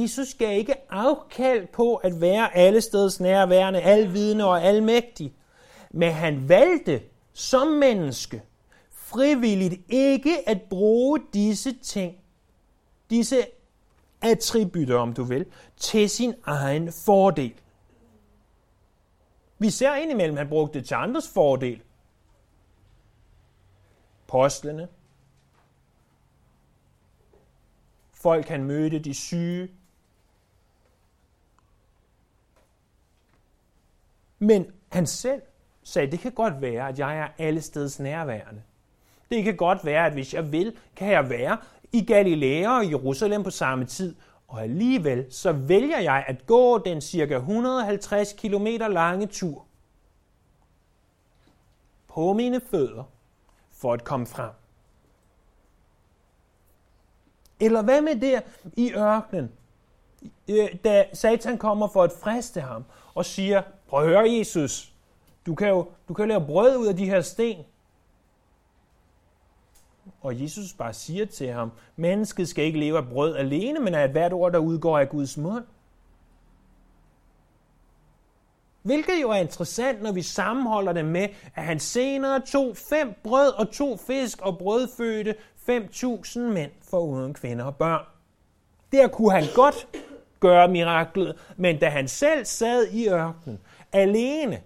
Jesus 0.00 0.34
gav 0.34 0.58
ikke 0.58 0.92
afkald 0.92 1.66
på 1.66 1.96
at 1.96 2.20
være 2.20 2.56
alle 2.56 2.80
steds 2.80 3.20
nærværende, 3.20 3.80
alvidende 3.80 4.44
og 4.44 4.62
almægtig. 4.62 5.34
Men 5.90 6.12
han 6.12 6.48
valgte 6.48 7.02
som 7.32 7.68
menneske 7.68 8.42
frivilligt 8.90 9.80
ikke 9.88 10.48
at 10.48 10.62
bruge 10.70 11.20
disse 11.32 11.72
ting, 11.72 12.16
disse 13.10 13.46
attributter, 14.22 14.98
om 14.98 15.12
du 15.12 15.24
vil, 15.24 15.46
til 15.76 16.10
sin 16.10 16.34
egen 16.44 16.92
fordel. 16.92 17.54
Vi 19.58 19.70
ser 19.70 19.94
indimellem, 19.94 20.34
at 20.34 20.38
han 20.38 20.48
brugte 20.48 20.78
det 20.78 20.86
til 20.86 20.94
andres 20.94 21.28
fordel. 21.28 21.82
Postlene. 24.26 24.88
Folk 28.12 28.48
han 28.48 28.64
mødte, 28.64 28.98
de 28.98 29.14
syge. 29.14 29.68
Men 34.42 34.66
han 34.88 35.06
selv 35.06 35.42
sagde, 35.82 36.10
det 36.10 36.20
kan 36.20 36.32
godt 36.32 36.60
være, 36.60 36.88
at 36.88 36.98
jeg 36.98 37.18
er 37.18 37.28
alle 37.38 37.60
steds 37.60 38.00
nærværende. 38.00 38.62
Det 39.30 39.44
kan 39.44 39.56
godt 39.56 39.84
være, 39.84 40.06
at 40.06 40.12
hvis 40.12 40.34
jeg 40.34 40.52
vil, 40.52 40.76
kan 40.96 41.10
jeg 41.10 41.30
være 41.30 41.58
i 41.92 42.04
Galilea 42.04 42.78
og 42.78 42.90
Jerusalem 42.90 43.42
på 43.42 43.50
samme 43.50 43.84
tid. 43.84 44.14
Og 44.48 44.62
alligevel 44.62 45.26
så 45.30 45.52
vælger 45.52 45.98
jeg 45.98 46.24
at 46.26 46.46
gå 46.46 46.78
den 46.78 47.00
cirka 47.00 47.36
150 47.36 48.32
km 48.32 48.66
lange 48.66 49.26
tur 49.26 49.66
på 52.08 52.32
mine 52.32 52.60
fødder 52.70 53.04
for 53.72 53.92
at 53.92 54.04
komme 54.04 54.26
frem. 54.26 54.50
Eller 57.60 57.82
hvad 57.82 58.00
med 58.00 58.20
der 58.20 58.40
i 58.76 58.92
ørkenen, 58.92 59.52
øh, 60.48 60.68
da 60.84 61.04
Satan 61.12 61.58
kommer 61.58 61.88
for 61.88 62.02
at 62.02 62.12
friste 62.12 62.60
ham 62.60 62.84
og 63.14 63.24
siger, 63.24 63.62
prøv 63.92 64.02
at 64.02 64.08
høre 64.08 64.32
Jesus, 64.38 64.92
du 65.46 65.54
kan 65.54 65.68
jo 65.68 65.88
du 66.08 66.14
kan 66.14 66.28
lave 66.28 66.46
brød 66.46 66.76
ud 66.76 66.86
af 66.86 66.96
de 66.96 67.06
her 67.06 67.20
sten. 67.20 67.64
Og 70.20 70.42
Jesus 70.42 70.72
bare 70.72 70.92
siger 70.92 71.26
til 71.26 71.52
ham, 71.52 71.72
mennesket 71.96 72.48
skal 72.48 72.64
ikke 72.64 72.78
leve 72.78 72.98
af 72.98 73.08
brød 73.08 73.36
alene, 73.36 73.80
men 73.80 73.94
af 73.94 74.08
hvert 74.08 74.32
ord, 74.32 74.52
der 74.52 74.58
udgår 74.58 74.98
af 74.98 75.08
Guds 75.08 75.36
mund. 75.36 75.64
Hvilket 78.82 79.22
jo 79.22 79.30
er 79.30 79.36
interessant, 79.36 80.02
når 80.02 80.12
vi 80.12 80.22
sammenholder 80.22 80.92
det 80.92 81.04
med, 81.04 81.28
at 81.54 81.64
han 81.64 81.80
senere 81.80 82.40
tog 82.40 82.76
fem 82.76 83.14
brød 83.22 83.52
og 83.52 83.72
to 83.72 83.96
fisk 83.96 84.40
og 84.40 84.58
brødfødte 84.58 85.34
5.000 85.68 86.38
mænd 86.38 86.70
for 86.90 86.98
uden 86.98 87.34
kvinder 87.34 87.64
og 87.64 87.76
børn. 87.76 88.04
Der 88.92 89.08
kunne 89.08 89.32
han 89.32 89.44
godt 89.54 89.88
gøre 90.40 90.68
miraklet, 90.68 91.36
men 91.56 91.78
da 91.78 91.88
han 91.88 92.08
selv 92.08 92.44
sad 92.44 92.86
i 92.86 93.08
ørkenen, 93.08 93.58
alene, 93.92 94.62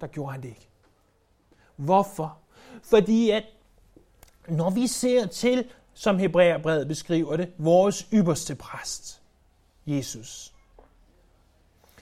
der 0.00 0.06
gjorde 0.06 0.32
han 0.32 0.42
det 0.42 0.48
ikke. 0.48 0.68
Hvorfor? 1.76 2.38
Fordi 2.82 3.30
at 3.30 3.44
når 4.48 4.70
vi 4.70 4.86
ser 4.86 5.26
til, 5.26 5.70
som 5.94 6.18
Hebræerbrevet 6.18 6.88
beskriver 6.88 7.36
det, 7.36 7.52
vores 7.58 8.08
ypperste 8.12 8.54
præst, 8.54 9.22
Jesus, 9.86 10.54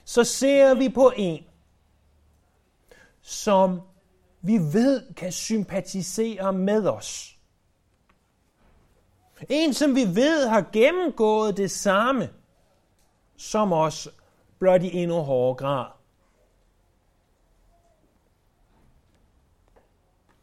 så 0.05 0.23
ser 0.23 0.73
vi 0.73 0.89
på 0.89 1.13
en, 1.15 1.43
som 3.21 3.81
vi 4.41 4.57
ved 4.57 5.13
kan 5.13 5.31
sympatisere 5.31 6.53
med 6.53 6.87
os. 6.87 7.37
En, 9.49 9.73
som 9.73 9.95
vi 9.95 10.05
ved 10.15 10.47
har 10.47 10.69
gennemgået 10.73 11.57
det 11.57 11.71
samme 11.71 12.29
som 13.37 13.73
os, 13.73 14.09
blot 14.59 14.83
i 14.83 14.97
endnu 14.97 15.15
hårdere 15.15 15.55
grad. 15.55 15.85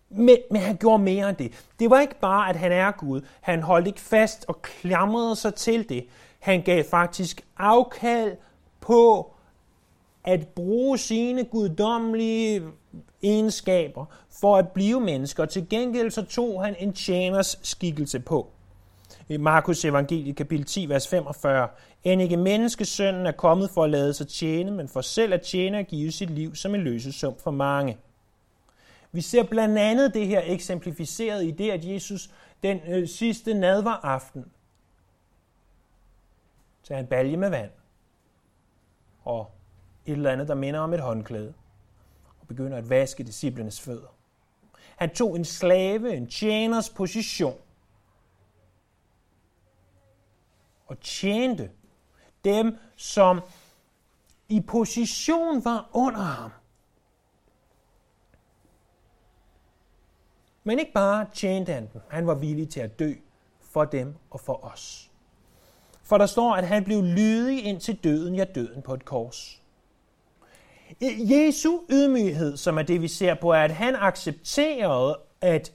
Men, 0.09 0.37
men 0.51 0.63
han 0.63 0.77
gjorde 0.77 1.03
mere 1.03 1.29
end 1.29 1.37
det. 1.37 1.53
Det 1.79 1.91
var 1.91 2.01
ikke 2.01 2.21
bare, 2.21 2.49
at 2.49 2.57
han 2.57 2.73
er 2.73 2.91
Gud. 2.91 3.21
Han 3.41 3.63
holdt 3.63 3.87
ikke 3.87 4.01
fast 4.01 4.45
og 4.49 4.63
klamrede 4.63 5.37
sig 5.37 5.55
til 5.55 5.89
det. 5.89 6.07
Han 6.39 6.63
gav 6.63 6.85
faktisk 6.85 7.47
afkald 7.59 8.37
på 8.81 9.33
at 10.25 10.49
bruge 10.49 10.99
sine 10.99 11.45
guddommelige 11.45 12.63
egenskaber 13.23 14.05
for 14.31 14.57
at 14.57 14.71
blive 14.71 15.01
mennesker. 15.01 15.45
Til 15.45 15.69
gengæld 15.69 16.11
så 16.11 16.23
tog 16.23 16.65
han 16.65 16.77
en 16.79 16.93
tjeners 16.93 17.59
skikkelse 17.63 18.21
på. 18.21 18.54
I 19.29 19.37
Markus 19.37 19.85
evangeliet 19.85 20.37
kapitel 20.37 20.67
10, 20.67 20.89
vers 20.89 21.09
45. 21.09 21.69
End 22.05 22.23
ikke 22.23 22.37
menneskesønnen 22.37 23.27
er 23.27 23.33
kommet 23.33 23.71
for 23.71 23.85
at 23.85 23.91
lade 23.91 24.15
sig 24.15 24.29
tjene, 24.29 24.71
men 24.71 24.89
for 24.89 25.01
selv 25.01 25.35
at 25.35 25.43
tjene 25.43 25.79
og 25.79 25.85
give 25.85 26.13
sit 26.13 26.31
liv 26.31 26.55
som 26.55 26.75
en 26.75 26.81
løsesum 26.81 27.35
for 27.39 27.51
mange. 27.51 27.99
Vi 29.13 29.21
ser 29.21 29.43
blandt 29.43 29.79
andet 29.79 30.15
det 30.15 30.27
her 30.27 30.43
eksemplificeret 30.45 31.45
i 31.45 31.51
det, 31.51 31.71
at 31.71 31.85
Jesus 31.85 32.31
den 32.63 32.81
øh, 32.89 33.09
sidste 33.09 33.55
nadvar 33.55 34.01
aften 34.03 34.45
tager 36.85 37.01
en 37.01 37.07
balje 37.07 37.37
med 37.37 37.51
vand 37.51 37.71
og 39.25 39.51
et 40.07 40.13
eller 40.13 40.31
andet, 40.31 40.49
der 40.49 40.55
minder 40.55 40.81
om 40.81 40.95
et 40.95 41.01
håndklæde, 41.01 41.55
og 42.41 42.47
begynder 42.47 42.79
at 42.79 42.91
vaske 42.91 43.25
disciplenes 43.25 43.81
fødder. 43.81 44.15
Han 44.97 45.11
tog 45.11 45.37
en 45.37 45.45
slave, 45.45 46.17
en 46.17 46.27
tjeners 46.27 46.91
position, 46.91 47.59
og 50.87 51.01
tjente 51.01 51.71
dem, 52.45 52.77
som 52.97 53.41
i 54.49 54.61
position 54.61 55.65
var 55.65 55.91
under 55.93 56.21
ham. 56.21 56.51
Men 60.65 60.79
ikke 60.79 60.93
bare 60.93 61.27
tjente 61.33 61.73
han 61.73 61.89
dem, 61.93 62.01
han 62.09 62.27
var 62.27 62.35
villig 62.35 62.69
til 62.69 62.81
at 62.81 62.99
dø 62.99 63.13
for 63.61 63.85
dem 63.85 64.15
og 64.31 64.41
for 64.41 64.65
os. 64.65 65.11
For 66.03 66.19
der 66.19 66.27
står, 66.27 66.55
at 66.55 66.67
han 66.67 66.85
blev 66.85 67.03
lydig 67.03 67.65
ind 67.65 67.81
til 67.81 68.05
døden, 68.05 68.35
ja 68.35 68.45
døden 68.45 68.83
på 68.83 68.95
et 68.95 69.05
kors. 69.05 69.63
Jesu 71.01 71.81
ydmyghed, 71.91 72.57
som 72.57 72.79
er 72.79 72.83
det, 72.83 73.03
vi 73.03 73.09
ser 73.09 73.35
på, 73.35 73.53
er, 73.53 73.63
at 73.63 73.71
han 73.71 73.97
accepterede 73.97 75.19
at 75.41 75.73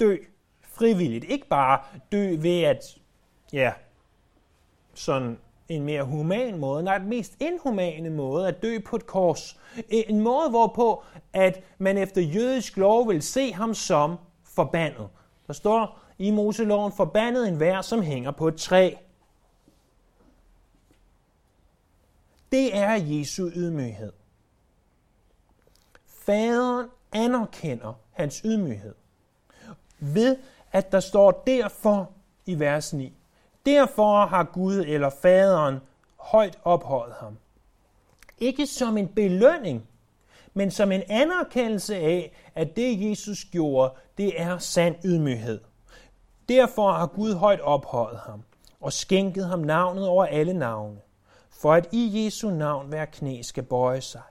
dø 0.00 0.16
frivilligt. 0.62 1.24
Ikke 1.24 1.48
bare 1.48 1.80
dø 2.12 2.36
ved 2.38 2.62
at, 2.62 2.98
ja, 3.52 3.72
sådan 4.98 5.38
en 5.68 5.82
mere 5.84 6.02
human 6.02 6.58
måde, 6.58 6.82
nej, 6.82 6.98
den 6.98 7.08
mest 7.08 7.32
inhumane 7.40 8.10
måde 8.10 8.48
at 8.48 8.62
dø 8.62 8.78
på 8.78 8.96
et 8.96 9.06
kors. 9.06 9.60
En 9.88 10.20
måde, 10.20 10.50
hvorpå 10.50 11.02
at 11.32 11.64
man 11.78 11.98
efter 11.98 12.20
jødisk 12.20 12.76
lov 12.76 13.08
vil 13.08 13.22
se 13.22 13.52
ham 13.52 13.74
som 13.74 14.16
forbandet. 14.44 15.08
Der 15.46 15.52
står 15.52 15.98
i 16.18 16.30
Moseloven, 16.30 16.92
forbandet 16.92 17.48
en 17.48 17.60
vær, 17.60 17.80
som 17.80 18.02
hænger 18.02 18.30
på 18.30 18.48
et 18.48 18.56
træ. 18.56 18.94
Det 22.52 22.76
er 22.76 22.94
Jesu 22.94 23.50
ydmyghed. 23.54 24.12
Faderen 26.06 26.88
anerkender 27.12 27.92
hans 28.12 28.40
ydmyghed 28.44 28.94
ved, 29.98 30.36
at 30.72 30.92
der 30.92 31.00
står 31.00 31.42
derfor 31.46 32.10
i 32.46 32.58
vers 32.58 32.92
9. 32.92 33.12
Derfor 33.66 34.26
har 34.26 34.44
Gud 34.44 34.84
eller 34.86 35.10
faderen 35.10 35.78
højt 36.16 36.58
ophøjet 36.64 37.14
ham. 37.20 37.38
Ikke 38.38 38.66
som 38.66 38.98
en 38.98 39.08
belønning, 39.08 39.88
men 40.54 40.70
som 40.70 40.92
en 40.92 41.02
anerkendelse 41.08 41.96
af, 41.96 42.32
at 42.54 42.76
det 42.76 43.10
Jesus 43.10 43.44
gjorde, 43.44 43.94
det 44.18 44.40
er 44.40 44.58
sand 44.58 44.96
ydmyghed. 45.04 45.60
Derfor 46.48 46.92
har 46.92 47.06
Gud 47.06 47.34
højt 47.34 47.60
ophøjet 47.60 48.18
ham 48.18 48.42
og 48.80 48.92
skænket 48.92 49.46
ham 49.46 49.58
navnet 49.58 50.08
over 50.08 50.24
alle 50.24 50.52
navne, 50.52 50.98
for 51.50 51.72
at 51.72 51.88
i 51.92 52.24
Jesu 52.24 52.50
navn 52.50 52.88
hver 52.88 53.04
knæ 53.04 53.42
skal 53.42 53.62
bøje 53.62 54.00
sig, 54.00 54.22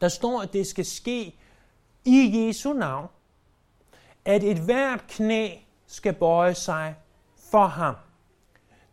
Der 0.00 0.08
står, 0.08 0.42
at 0.42 0.52
det 0.52 0.66
skal 0.66 0.84
ske 0.84 1.34
i 2.04 2.46
Jesu 2.46 2.72
navn, 2.72 3.08
at 4.24 4.42
et 4.42 4.58
hvert 4.58 5.04
knæ 5.08 5.50
skal 5.86 6.12
bøje 6.12 6.54
sig 6.54 6.94
for 7.54 7.66
ham. 7.66 7.94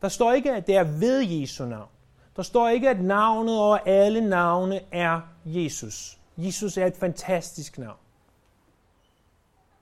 Der 0.01 0.07
står 0.07 0.31
ikke, 0.31 0.51
at 0.51 0.67
det 0.67 0.75
er 0.75 0.83
ved 0.83 1.21
Jesu 1.21 1.65
navn. 1.65 1.89
Der 2.35 2.41
står 2.41 2.69
ikke, 2.69 2.89
at 2.89 3.01
navnet 3.01 3.59
over 3.59 3.77
alle 3.77 4.29
navne 4.29 4.81
er 4.91 5.21
Jesus. 5.45 6.19
Jesus 6.37 6.77
er 6.77 6.85
et 6.85 6.95
fantastisk 6.95 7.77
navn. 7.77 7.97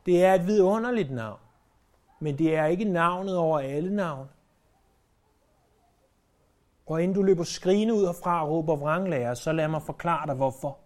Det 0.06 0.24
er 0.24 0.34
et 0.34 0.48
vidunderligt 0.48 1.12
navn, 1.12 1.40
men 2.20 2.38
det 2.38 2.56
er 2.56 2.66
ikke 2.66 2.86
navnet 2.86 3.38
over 3.38 3.60
alle 3.60 3.96
navne. 3.96 4.30
Og 6.88 7.04
inden 7.04 7.16
du 7.16 7.22
løber 7.22 7.44
skrigende 7.44 7.94
ud 7.94 8.06
herfra 8.06 8.44
og 8.44 8.50
råber 8.50 8.76
vranglærer, 8.76 9.34
så 9.34 9.52
lad 9.52 9.68
mig 9.68 9.82
forklare 9.82 10.28
dig, 10.28 10.36
hvorfor. 10.36 10.78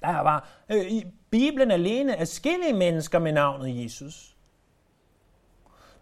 Der 0.00 0.20
var 0.20 0.48
øh, 0.68 0.90
i 0.90 1.04
Bibelen 1.30 1.70
alene 1.70 2.12
er 2.16 2.24
skille 2.24 2.72
mennesker 2.72 3.18
med 3.18 3.32
navnet 3.32 3.84
Jesus. 3.84 4.35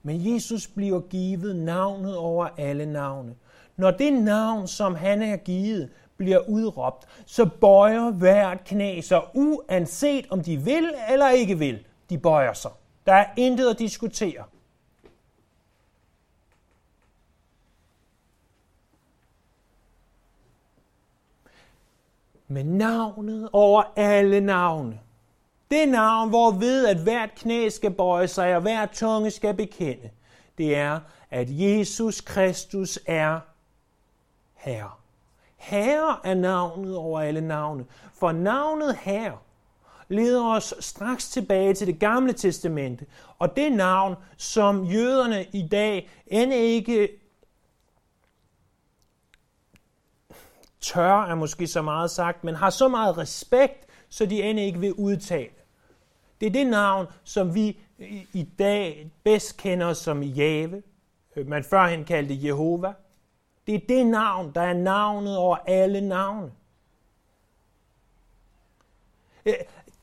Men 0.07 0.35
Jesus 0.35 0.67
bliver 0.67 1.01
givet 1.01 1.57
navnet 1.57 2.17
over 2.17 2.49
alle 2.59 2.87
navne. 2.87 3.35
Når 3.77 3.91
det 3.91 4.13
navn, 4.13 4.69
som 4.69 4.95
han 4.95 5.23
er 5.23 5.37
givet, 5.37 5.91
bliver 6.17 6.49
udråbt, 6.49 7.07
så 7.27 7.47
bøjer 7.61 8.11
hvert 8.11 8.65
knæ 8.65 9.01
sig, 9.01 9.23
uanset 9.35 10.27
om 10.31 10.43
de 10.43 10.57
vil 10.57 10.95
eller 11.11 11.31
ikke 11.31 11.59
vil. 11.59 11.87
De 12.11 12.19
bøjer 12.19 12.53
sig. 12.53 12.71
Der 13.07 13.13
er 13.13 13.27
intet 13.37 13.71
at 13.71 13.79
diskutere. 13.79 14.45
Men 22.49 22.67
navnet 22.67 23.49
over 23.53 23.83
alle 23.97 24.41
navne. 24.41 25.01
Det 25.75 25.89
navn, 25.89 26.29
hvor 26.29 26.51
ved, 26.51 26.87
at 26.87 26.97
hvert 26.97 27.35
knæ 27.35 27.69
skal 27.69 27.91
bøje 27.91 28.29
sig, 28.29 28.57
og 28.57 28.63
hver 28.63 28.87
tunge 28.87 29.31
skal 29.31 29.55
bekende, 29.55 30.11
det 30.59 30.77
er, 30.77 31.01
at 31.31 31.47
Jesus 31.51 32.21
Kristus 32.21 32.99
er 33.07 33.41
Herre. 34.55 34.91
Herre 35.57 36.17
er 36.25 36.35
navnet 36.35 36.97
over 36.97 37.21
alle 37.21 37.41
navne. 37.41 37.87
For 38.13 38.33
navnet 38.33 38.97
Herre 38.97 39.39
leder 40.09 40.45
os 40.45 40.75
straks 40.81 41.29
tilbage 41.29 41.75
til 41.75 41.87
det 41.87 41.99
gamle 41.99 42.33
testamente. 42.33 43.07
Og 43.39 43.57
det 43.57 43.73
navn, 43.73 44.15
som 44.37 44.85
jøderne 44.85 45.47
i 45.53 45.69
dag 45.69 46.11
end 46.27 46.53
ikke 46.53 47.09
tør 50.81 51.25
er 51.25 51.35
måske 51.35 51.67
så 51.67 51.83
meget 51.83 52.11
sagt, 52.11 52.45
men 52.45 52.55
har 52.55 52.71
så 52.71 52.89
meget 52.89 53.19
respekt, 53.19 53.87
så 54.09 54.27
de 54.27 54.43
end 54.43 54.61
ikke 54.61 54.81
vil 54.81 54.93
udtale. 54.93 55.54
Det 56.41 56.47
er 56.47 56.51
det 56.51 56.67
navn, 56.67 57.07
som 57.25 57.55
vi 57.55 57.79
i 58.33 58.49
dag 58.59 59.11
bedst 59.25 59.57
kender 59.57 59.93
som 59.93 60.23
Jave. 60.23 60.83
Øh, 61.37 61.49
man 61.49 61.65
førhen 61.65 62.05
kaldte 62.05 62.47
Jehova. 62.47 62.93
Det 63.67 63.75
er 63.75 63.81
det 63.89 64.07
navn, 64.07 64.53
der 64.55 64.61
er 64.61 64.75
navnet 64.75 65.37
over 65.37 65.57
alle 65.57 66.01
navne. 66.01 66.53
Øh, 69.47 69.55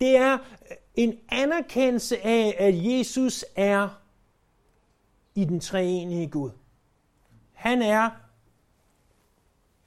det 0.02 0.18
er 0.18 0.34
øh, 0.34 0.78
en 0.96 1.20
anerkendelse 1.30 2.26
af, 2.26 2.56
at 2.60 2.86
Jesus 2.86 3.46
er 3.56 3.90
i 5.36 5.46
den 5.46 5.60
treenige 5.60 6.28
Gud. 6.28 6.52
Han 7.54 7.82
er 7.82 8.10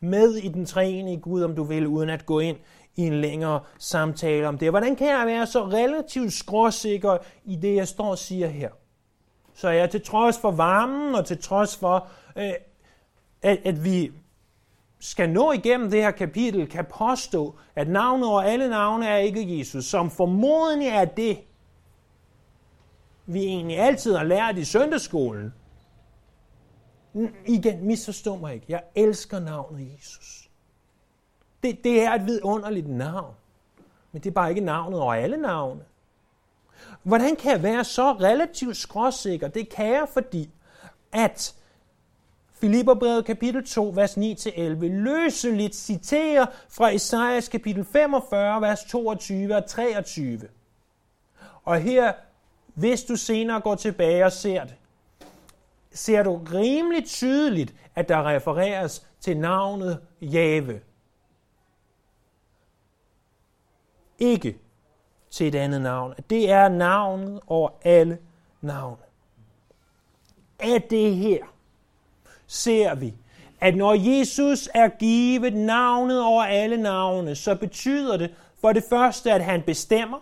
med 0.01 0.35
i 0.35 0.49
den 0.49 0.67
treenige 0.67 1.21
Gud, 1.21 1.43
om 1.43 1.57
du 1.57 1.63
vil, 1.63 1.87
uden 1.87 2.11
at 2.11 2.27
gå 2.27 2.41
ind 2.41 2.57
i 2.97 3.03
en 3.03 3.21
længere 3.21 3.61
samtale 3.79 4.49
om 4.49 4.59
det. 4.59 4.71
Hvordan 4.71 4.97
kan 4.97 5.07
jeg 5.07 5.27
være 5.27 5.47
så 5.47 5.65
relativt 5.65 6.33
skråsikker 6.33 7.17
i 7.45 7.57
det, 7.57 7.75
jeg 7.75 7.89
står 7.89 8.07
og 8.07 8.19
siger 8.19 8.49
her? 8.49 8.71
Så 9.55 9.69
jeg 9.69 9.91
til 9.91 10.03
trods 10.03 10.39
for 10.39 10.51
varmen 10.51 11.15
og 11.15 11.27
til 11.27 11.43
trods 11.43 11.77
for, 11.77 12.09
øh, 12.37 12.53
at, 13.43 13.59
at 13.65 13.85
vi 13.85 14.13
skal 15.01 15.31
nå 15.31 15.53
igennem 15.53 15.91
det 15.91 16.03
her 16.03 16.11
kapitel, 16.11 16.67
kan 16.67 16.85
påstå, 16.85 17.55
at 17.75 17.89
navnet 17.89 18.29
over 18.29 18.43
alle 18.43 18.69
navne 18.69 19.07
er 19.07 19.17
ikke 19.17 19.59
Jesus, 19.59 19.85
som 19.85 20.11
formodentlig 20.11 20.89
er 20.89 21.05
det, 21.05 21.39
vi 23.27 23.45
egentlig 23.45 23.79
altid 23.79 24.17
har 24.17 24.25
lært 24.25 24.59
i 24.59 24.65
søndagsskolen. 24.65 25.55
Igen, 27.47 27.87
misforstå 27.87 28.37
mig 28.37 28.55
ikke. 28.55 28.67
Jeg 28.69 28.83
elsker 28.95 29.41
navnet 29.41 29.93
Jesus. 29.97 30.44
Det, 31.65 31.85
det 31.85 32.03
er 32.03 32.13
et 32.13 32.27
vidunderligt 32.27 32.89
navn. 32.89 33.35
Men 34.13 34.23
det 34.23 34.31
er 34.31 34.35
bare 34.35 34.51
ikke 34.51 34.61
navnet 34.61 35.01
over 35.01 35.15
alle 35.15 35.37
navne. 35.37 35.81
Hvordan 37.03 37.37
kan 37.37 37.53
jeg 37.53 37.63
være 37.63 37.85
så 37.85 38.13
relativt 38.13 38.77
skråsikker? 38.77 39.49
Det 39.49 39.69
kan 39.69 39.87
jeg, 39.87 40.07
fordi 40.13 40.51
at 41.13 41.55
Filipperbrevet 42.53 43.25
kapitel 43.25 43.67
2, 43.67 43.93
vers 43.95 44.17
9-11, 44.17 44.61
løseligt 44.87 45.75
citerer 45.75 46.47
fra 46.69 46.95
Esajas 46.95 47.49
kapitel 47.49 47.85
45, 47.85 48.61
vers 48.61 48.85
22 48.85 49.57
og 49.57 49.67
23. 49.67 50.41
Og 51.65 51.81
her, 51.81 52.13
hvis 52.75 53.05
du 53.05 53.17
senere 53.17 53.61
går 53.61 53.75
tilbage 53.75 54.25
og 54.25 54.33
ser 54.33 54.65
det, 54.65 54.75
ser 55.93 56.23
du 56.23 56.37
rimelig 56.37 57.05
tydeligt, 57.05 57.75
at 57.95 58.09
der 58.09 58.29
refereres 58.29 59.07
til 59.21 59.37
navnet 59.37 60.01
Jave. 60.21 60.81
Ikke 64.19 64.59
til 65.31 65.49
et 65.49 65.55
andet 65.55 65.81
navn. 65.81 66.15
Det 66.31 66.51
er 66.51 66.69
navnet 66.69 67.41
over 67.47 67.71
alle 67.85 68.19
navne. 68.61 68.97
Af 70.59 70.83
det 70.83 71.17
her 71.17 71.45
ser 72.47 72.95
vi, 72.95 73.15
at 73.61 73.77
når 73.77 73.95
Jesus 73.95 74.69
er 74.75 74.89
givet 74.89 75.55
navnet 75.55 76.23
over 76.23 76.45
alle 76.45 76.77
navne, 76.77 77.35
så 77.35 77.55
betyder 77.55 78.17
det 78.17 78.35
for 78.61 78.73
det 78.73 78.85
første, 78.91 79.33
at 79.33 79.45
han 79.45 79.63
bestemmer, 79.63 80.19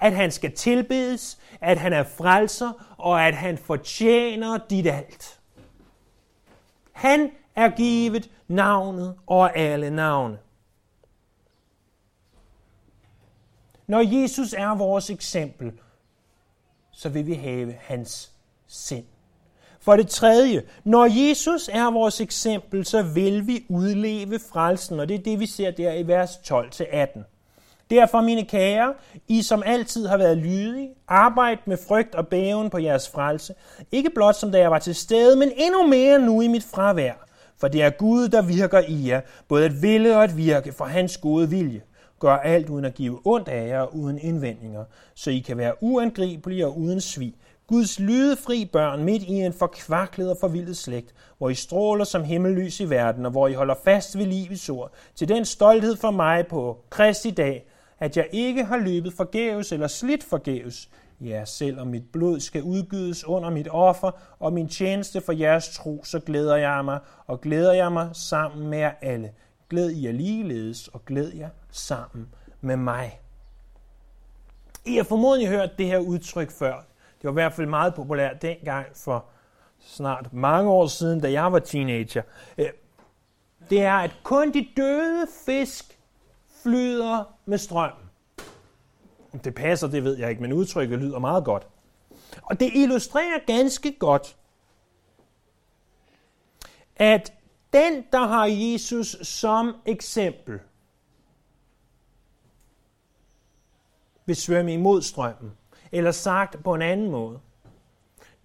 at 0.00 0.12
han 0.12 0.30
skal 0.30 0.52
tilbedes, 0.52 1.38
at 1.60 1.78
han 1.78 1.92
er 1.92 2.04
frelser, 2.04 2.94
og 2.98 3.26
at 3.26 3.34
han 3.34 3.58
fortjener 3.58 4.58
dit 4.70 4.86
alt. 4.86 5.40
Han 6.92 7.30
er 7.56 7.68
givet 7.68 8.30
navnet 8.48 9.14
over 9.26 9.48
alle 9.48 9.90
navne. 9.90 10.38
Når 13.86 14.22
Jesus 14.22 14.52
er 14.52 14.76
vores 14.76 15.10
eksempel, 15.10 15.72
så 16.92 17.08
vil 17.08 17.26
vi 17.26 17.34
have 17.34 17.74
hans 17.80 18.32
sind. 18.66 19.04
For 19.80 19.96
det 19.96 20.08
tredje, 20.08 20.62
når 20.84 21.28
Jesus 21.28 21.70
er 21.72 21.90
vores 21.90 22.20
eksempel, 22.20 22.84
så 22.84 23.02
vil 23.02 23.46
vi 23.46 23.66
udleve 23.68 24.38
frelsen, 24.52 25.00
og 25.00 25.08
det 25.08 25.14
er 25.14 25.22
det, 25.22 25.40
vi 25.40 25.46
ser 25.46 25.70
der 25.70 25.92
i 25.92 26.06
vers 26.06 26.30
12-18. 26.30 27.22
Derfor, 27.90 28.20
mine 28.20 28.44
kære, 28.44 28.94
I 29.28 29.42
som 29.42 29.62
altid 29.66 30.06
har 30.06 30.16
været 30.16 30.38
lydige, 30.38 30.90
arbejd 31.08 31.58
med 31.66 31.78
frygt 31.88 32.14
og 32.14 32.28
bæven 32.28 32.70
på 32.70 32.78
jeres 32.78 33.08
frelse, 33.08 33.54
ikke 33.92 34.10
blot 34.10 34.34
som 34.34 34.52
da 34.52 34.58
jeg 34.58 34.70
var 34.70 34.78
til 34.78 34.94
stede, 34.94 35.36
men 35.36 35.52
endnu 35.56 35.86
mere 35.86 36.18
nu 36.18 36.40
i 36.40 36.48
mit 36.48 36.64
fravær. 36.64 37.26
For 37.60 37.68
det 37.68 37.82
er 37.82 37.90
Gud, 37.90 38.28
der 38.28 38.42
virker 38.42 38.82
i 38.88 39.08
jer, 39.08 39.20
både 39.48 39.64
at 39.64 39.82
ville 39.82 40.16
og 40.16 40.24
at 40.24 40.36
virke 40.36 40.72
for 40.72 40.84
hans 40.84 41.16
gode 41.16 41.50
vilje. 41.50 41.82
Gør 42.18 42.36
alt 42.36 42.68
uden 42.68 42.84
at 42.84 42.94
give 42.94 43.20
ondt 43.24 43.48
af 43.48 43.68
jer 43.68 43.80
og 43.80 43.96
uden 43.96 44.18
indvendinger, 44.18 44.84
så 45.14 45.30
I 45.30 45.38
kan 45.38 45.58
være 45.58 45.74
uangribelige 45.80 46.66
og 46.66 46.78
uden 46.78 47.00
svig. 47.00 47.34
Guds 47.66 48.00
lydefri 48.00 48.70
børn 48.72 49.04
midt 49.04 49.22
i 49.22 49.32
en 49.32 49.52
forkvaklet 49.52 50.30
og 50.30 50.36
forvildet 50.40 50.76
slægt, 50.76 51.14
hvor 51.38 51.48
I 51.48 51.54
stråler 51.54 52.04
som 52.04 52.24
himmellys 52.24 52.80
i 52.80 52.90
verden, 52.90 53.26
og 53.26 53.30
hvor 53.30 53.48
I 53.48 53.52
holder 53.52 53.74
fast 53.84 54.18
ved 54.18 54.26
livets 54.26 54.68
ord, 54.68 54.92
til 55.14 55.28
den 55.28 55.44
stolthed 55.44 55.96
for 55.96 56.10
mig 56.10 56.46
på 56.46 56.78
Kristi 56.90 57.30
dag, 57.30 57.66
at 58.00 58.16
jeg 58.16 58.28
ikke 58.32 58.64
har 58.64 58.76
løbet 58.76 59.12
forgæves 59.12 59.72
eller 59.72 59.86
slidt 59.86 60.24
forgæves. 60.24 60.90
Ja, 61.20 61.44
selvom 61.44 61.86
mit 61.86 62.12
blod 62.12 62.40
skal 62.40 62.62
udgydes 62.62 63.24
under 63.24 63.50
mit 63.50 63.68
offer 63.70 64.10
og 64.38 64.52
min 64.52 64.68
tjeneste 64.68 65.20
for 65.20 65.32
jeres 65.32 65.68
tro, 65.68 66.04
så 66.04 66.20
glæder 66.20 66.56
jeg 66.56 66.84
mig, 66.84 66.98
og 67.26 67.40
glæder 67.40 67.72
jeg 67.72 67.92
mig 67.92 68.08
sammen 68.12 68.68
med 68.68 68.78
jer 68.78 68.92
alle. 69.02 69.30
Glæd 69.74 69.90
jer 69.90 70.12
ligeledes, 70.12 70.88
og 70.88 71.04
glæd 71.04 71.32
jer 71.32 71.50
sammen 71.70 72.28
med 72.60 72.76
mig. 72.76 73.20
I 74.84 74.96
har 74.96 75.04
formodentlig 75.04 75.48
hørt 75.48 75.78
det 75.78 75.86
her 75.86 75.98
udtryk 75.98 76.50
før. 76.50 76.74
Det 77.16 77.24
var 77.24 77.30
i 77.30 77.32
hvert 77.32 77.52
fald 77.52 77.66
meget 77.66 77.94
populært 77.94 78.42
dengang 78.42 78.86
for 78.96 79.24
snart 79.80 80.32
mange 80.32 80.70
år 80.70 80.86
siden, 80.86 81.20
da 81.20 81.32
jeg 81.32 81.52
var 81.52 81.58
teenager. 81.58 82.22
Øh, 82.58 82.68
det 83.70 83.82
er, 83.82 83.94
at 83.94 84.10
kun 84.22 84.52
de 84.52 84.68
døde 84.76 85.26
fisk 85.46 85.98
flyder 86.62 87.24
med 87.44 87.58
strøm. 87.58 87.92
Det 89.44 89.54
passer, 89.54 89.88
det 89.88 90.04
ved 90.04 90.18
jeg 90.18 90.30
ikke, 90.30 90.42
men 90.42 90.52
udtrykket 90.52 90.98
lyder 90.98 91.18
meget 91.18 91.44
godt. 91.44 91.66
Og 92.42 92.60
det 92.60 92.70
illustrerer 92.74 93.38
ganske 93.46 93.92
godt, 93.98 94.36
at 96.96 97.32
den, 97.74 98.04
der 98.12 98.26
har 98.26 98.46
Jesus 98.46 99.16
som 99.22 99.76
eksempel, 99.86 100.60
vil 104.26 104.36
svømme 104.36 104.72
imod 104.72 105.02
strømmen. 105.02 105.52
Eller 105.92 106.10
sagt 106.10 106.62
på 106.64 106.74
en 106.74 106.82
anden 106.82 107.10
måde. 107.10 107.38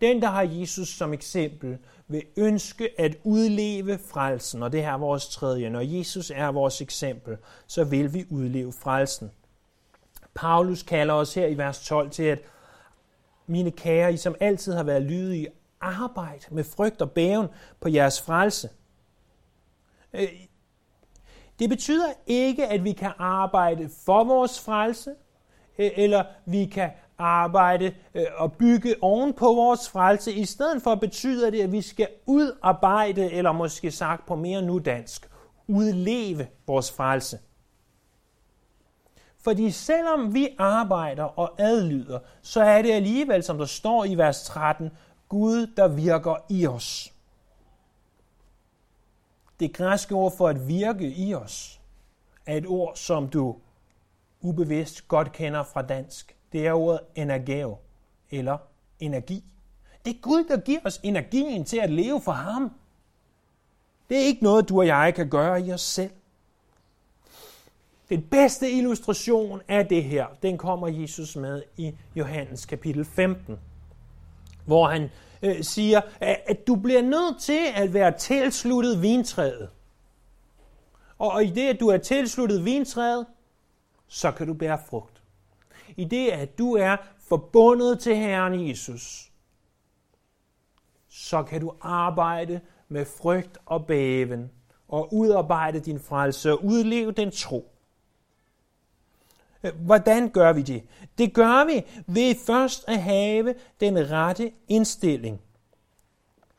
Den, 0.01 0.21
der 0.21 0.27
har 0.27 0.41
Jesus 0.41 0.89
som 0.89 1.13
eksempel, 1.13 1.77
vil 2.07 2.23
ønske 2.37 2.99
at 3.01 3.17
udleve 3.23 3.97
frelsen. 3.97 4.63
Og 4.63 4.71
det 4.71 4.83
her 4.83 4.93
er 4.93 4.97
vores 4.97 5.27
tredje. 5.27 5.69
Når 5.69 5.79
Jesus 5.81 6.31
er 6.35 6.47
vores 6.47 6.81
eksempel, 6.81 7.37
så 7.67 7.83
vil 7.83 8.13
vi 8.13 8.25
udleve 8.29 8.73
frelsen. 8.73 9.31
Paulus 10.33 10.83
kalder 10.83 11.13
os 11.13 11.33
her 11.33 11.47
i 11.47 11.57
vers 11.57 11.85
12 11.85 12.09
til, 12.09 12.23
at 12.23 12.39
mine 13.47 13.71
kære, 13.71 14.13
I 14.13 14.17
som 14.17 14.35
altid 14.39 14.73
har 14.73 14.83
været 14.83 15.01
lydige, 15.01 15.47
arbejde 15.81 16.45
med 16.51 16.63
frygt 16.63 17.01
og 17.01 17.11
bæven 17.11 17.47
på 17.79 17.89
jeres 17.89 18.21
frelse. 18.21 18.69
Øh, 20.13 20.27
det 21.59 21.69
betyder 21.69 22.07
ikke, 22.27 22.67
at 22.67 22.83
vi 22.83 22.91
kan 22.91 23.11
arbejde 23.17 23.89
for 24.05 24.23
vores 24.23 24.61
frelse, 24.61 25.15
øh, 25.79 25.91
eller 25.95 26.23
vi 26.45 26.65
kan 26.65 26.89
arbejde 27.17 27.93
øh, 28.15 28.25
og 28.37 28.53
bygge 28.53 28.95
oven 29.01 29.33
på 29.33 29.45
vores 29.45 29.89
frelse. 29.89 30.33
I 30.33 30.45
stedet 30.45 30.81
for 30.81 30.95
betyder 30.95 31.49
det, 31.49 31.61
at 31.61 31.71
vi 31.71 31.81
skal 31.81 32.07
udarbejde, 32.25 33.31
eller 33.31 33.51
måske 33.51 33.91
sagt 33.91 34.25
på 34.25 34.35
mere 34.35 34.61
nu 34.61 34.79
dansk, 34.79 35.29
udleve 35.67 36.47
vores 36.67 36.91
frelse. 36.91 37.39
Fordi 39.43 39.71
selvom 39.71 40.33
vi 40.33 40.47
arbejder 40.57 41.23
og 41.23 41.61
adlyder, 41.61 42.19
så 42.41 42.61
er 42.61 42.81
det 42.81 42.91
alligevel, 42.91 43.43
som 43.43 43.57
der 43.57 43.65
står 43.65 44.05
i 44.05 44.15
vers 44.15 44.43
13, 44.43 44.89
Gud, 45.29 45.67
der 45.77 45.87
virker 45.87 46.35
i 46.49 46.67
os. 46.67 47.13
Det 49.59 49.73
græske 49.73 50.15
ord 50.15 50.37
for 50.37 50.47
at 50.47 50.67
virke 50.67 51.11
i 51.11 51.33
os 51.33 51.81
er 52.45 52.57
et 52.57 52.65
ord, 52.67 52.95
som 52.95 53.29
du 53.29 53.55
ubevidst 54.41 55.07
godt 55.07 55.31
kender 55.31 55.63
fra 55.63 55.81
dansk. 55.81 56.35
Det 56.51 56.67
er 56.67 56.73
ordet 56.73 56.99
energeo, 57.15 57.77
eller 58.31 58.57
energi. 58.99 59.43
Det 60.05 60.15
er 60.15 60.19
Gud, 60.21 60.43
der 60.43 60.57
giver 60.57 60.79
os 60.83 60.99
energien 61.03 61.65
til 61.65 61.77
at 61.77 61.89
leve 61.89 62.21
for 62.21 62.31
ham. 62.31 62.71
Det 64.09 64.17
er 64.17 64.21
ikke 64.21 64.43
noget, 64.43 64.69
du 64.69 64.79
og 64.79 64.87
jeg 64.87 65.13
kan 65.15 65.29
gøre 65.29 65.61
i 65.61 65.71
os 65.71 65.81
selv. 65.81 66.11
Den 68.09 68.21
bedste 68.21 68.71
illustration 68.71 69.61
af 69.67 69.87
det 69.87 70.03
her, 70.03 70.27
den 70.43 70.57
kommer 70.57 70.87
Jesus 70.87 71.35
med 71.35 71.63
i 71.77 71.95
Johannes 72.15 72.65
kapitel 72.65 73.05
15, 73.05 73.59
hvor 74.65 74.87
han 74.87 75.09
øh, 75.41 75.63
siger, 75.63 76.01
at, 76.19 76.41
at 76.47 76.67
du 76.67 76.75
bliver 76.75 77.01
nødt 77.01 77.41
til 77.41 77.59
at 77.75 77.93
være 77.93 78.17
tilsluttet 78.17 79.01
vintræet. 79.01 79.69
Og, 81.17 81.31
og 81.31 81.43
i 81.43 81.49
det, 81.49 81.67
at 81.67 81.79
du 81.79 81.87
er 81.87 81.97
tilsluttet 81.97 82.65
vintræet, 82.65 83.25
så 84.07 84.31
kan 84.31 84.47
du 84.47 84.53
bære 84.53 84.79
frugt. 84.89 85.21
I 85.97 86.05
det, 86.05 86.29
at 86.29 86.57
du 86.57 86.73
er 86.75 86.97
forbundet 87.19 87.99
til 87.99 88.15
Herren 88.15 88.69
Jesus, 88.69 89.31
så 91.09 91.43
kan 91.43 91.61
du 91.61 91.73
arbejde 91.81 92.61
med 92.89 93.05
frygt 93.05 93.57
og 93.65 93.85
bæven 93.85 94.51
og 94.87 95.13
udarbejde 95.13 95.79
din 95.79 95.99
frelse 95.99 96.51
og 96.51 96.65
udleve 96.65 97.11
den 97.11 97.31
tro. 97.31 97.71
Øh, 99.63 99.71
hvordan 99.75 100.29
gør 100.29 100.53
vi 100.53 100.61
det? 100.61 100.83
Det 101.17 101.33
gør 101.33 101.65
vi 101.65 101.85
ved 102.07 102.35
først 102.45 102.83
at 102.87 103.01
have 103.01 103.55
den 103.79 104.11
rette 104.11 104.51
indstilling. 104.67 105.41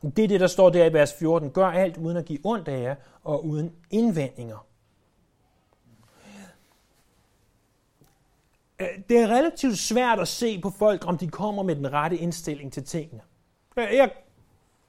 Det 0.03 0.25
er 0.25 0.29
det, 0.29 0.41
der 0.41 0.47
står 0.47 0.71
der 0.71 0.85
i 0.85 0.93
vers 0.93 1.15
14. 1.15 1.51
Gør 1.51 1.67
alt 1.67 1.97
uden 1.97 2.17
at 2.17 2.25
give 2.25 2.39
ondt 2.45 2.69
af 2.69 2.83
jer 2.83 2.95
og 3.25 3.47
uden 3.47 3.73
indvendinger. 3.91 4.67
Øh, 8.81 8.89
det 9.09 9.19
er 9.19 9.29
relativt 9.29 9.79
svært 9.79 10.21
at 10.21 10.29
se 10.29 10.61
på 10.61 10.71
folk, 10.71 11.07
om 11.07 11.19
de 11.19 11.29
kommer 11.29 11.63
med 11.63 11.77
den 11.77 11.93
rette 11.93 12.17
indstilling 12.17 12.73
til 12.73 12.85
tingene. 12.85 13.21
Øh, 13.77 13.89
jeg 13.93 14.11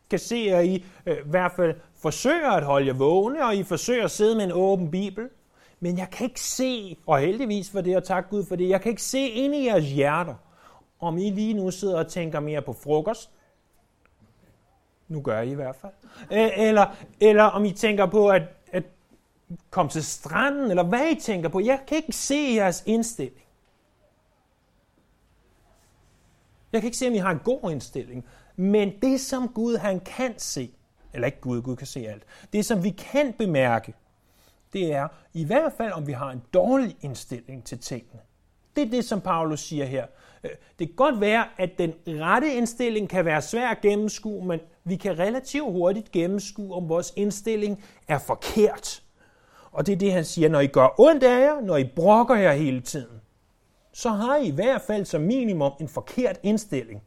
kan 0.10 0.20
se, 0.20 0.36
at 0.36 0.66
I 0.66 0.76
i 0.76 1.12
hvert 1.26 1.52
fald 1.52 1.76
forsøger 1.96 2.52
at 2.52 2.64
holde 2.64 2.88
jer 2.88 2.94
vågne, 2.94 3.46
og 3.46 3.56
I 3.56 3.64
forsøger 3.64 4.04
at 4.04 4.12
sidde 4.12 4.36
med 4.36 4.44
en 4.44 4.52
åben 4.52 4.92
bibel. 4.92 5.30
Men 5.84 5.98
jeg 5.98 6.10
kan 6.10 6.26
ikke 6.26 6.42
se, 6.42 6.98
og 7.06 7.20
heldigvis 7.20 7.72
for 7.72 7.82
det, 7.82 7.98
og 7.98 8.04
tak 8.04 8.30
Gud 8.30 8.46
for 8.46 8.56
det, 8.56 8.70
jeg 8.70 8.82
kan 8.82 8.90
ikke 8.90 9.04
se 9.04 9.28
ind 9.28 9.56
i 9.56 9.66
jeres 9.66 9.92
hjerter, 9.92 10.36
om 11.00 11.18
I 11.18 11.30
lige 11.30 11.54
nu 11.54 11.72
sidder 11.72 11.98
og 12.00 12.08
tænker 12.08 12.40
mere 12.40 12.62
på 12.62 12.74
frokost. 12.74 13.32
Nu 15.08 15.22
gør 15.22 15.42
I 15.42 15.52
i 15.52 15.54
hvert 15.54 15.76
fald. 15.76 15.92
Eller, 16.58 16.96
eller 17.20 17.44
om 17.44 17.66
I 17.66 17.72
tænker 17.72 18.06
på 18.06 18.30
at, 18.30 18.42
at 18.72 18.84
komme 19.70 19.90
til 19.90 20.04
stranden, 20.04 20.70
eller 20.70 20.84
hvad 20.84 21.10
I 21.12 21.20
tænker 21.20 21.50
på. 21.50 21.60
Jeg 21.60 21.80
kan 21.88 21.98
ikke 21.98 22.14
se 22.14 22.54
jeres 22.56 22.84
indstilling. 22.86 23.46
Jeg 26.72 26.82
kan 26.82 26.88
ikke 26.88 26.98
se, 26.98 27.08
om 27.08 27.14
I 27.14 27.18
har 27.18 27.32
en 27.32 27.42
god 27.44 27.72
indstilling. 27.72 28.26
Men 28.56 29.02
det, 29.02 29.22
som 29.22 29.50
Gud 29.50 29.78
han 29.78 30.00
kan 30.00 30.34
se, 30.38 30.72
eller 31.14 31.26
ikke 31.26 31.42
Gud, 31.42 31.62
Gud 31.62 31.76
kan 31.76 31.88
se 31.88 32.08
alt, 32.08 32.24
det, 32.54 32.66
som 32.66 32.84
vi 32.84 32.90
kan 32.90 33.34
bemærke, 33.34 33.94
det 34.74 34.94
er 34.94 35.08
i 35.34 35.46
hvert 35.46 35.74
fald, 35.74 35.92
om 35.92 36.08
vi 36.08 36.12
har 36.12 36.32
en 36.32 36.42
dårlig 36.54 36.98
indstilling 37.02 37.64
til 37.64 37.80
tingene. 37.80 38.20
Det 38.76 38.82
er 38.82 38.90
det, 38.90 39.06
som 39.06 39.22
Paulus 39.22 39.60
siger 39.60 39.86
her. 39.86 40.06
Øh, 40.44 40.52
det 40.80 40.88
kan 40.88 40.96
godt 40.96 41.22
være, 41.22 41.46
at 41.58 41.70
den 41.78 41.94
rette 42.08 42.54
indstilling 42.54 43.10
kan 43.10 43.26
være 43.26 43.42
svær 43.42 43.70
at 43.70 43.82
gennemskue, 43.82 44.46
men 44.46 44.60
vi 44.84 44.96
kan 44.96 45.20
relativt 45.20 45.72
hurtigt 45.72 46.12
gennemskue, 46.12 46.76
om 46.76 46.90
vores 46.90 47.14
indstilling 47.16 47.84
er 48.08 48.18
forkert. 48.18 49.04
Og 49.72 49.86
det 49.86 49.94
er 49.94 49.98
det, 49.98 50.14
han 50.14 50.26
siger, 50.26 50.50
når 50.50 50.60
I 50.60 50.68
gør 50.68 50.96
ondt 50.98 51.24
af 51.24 51.40
jer, 51.40 51.62
når 51.62 51.78
I 51.78 51.84
brokker 51.96 52.36
jer 52.36 52.54
hele 52.54 52.82
tiden, 52.82 53.22
så 53.94 54.10
har 54.10 54.38
I 54.38 54.48
i 54.48 54.52
hvert 54.52 54.82
fald 54.82 55.06
som 55.06 55.22
minimum 55.22 55.72
en 55.80 55.88
forkert 55.88 56.40
indstilling. 56.44 57.04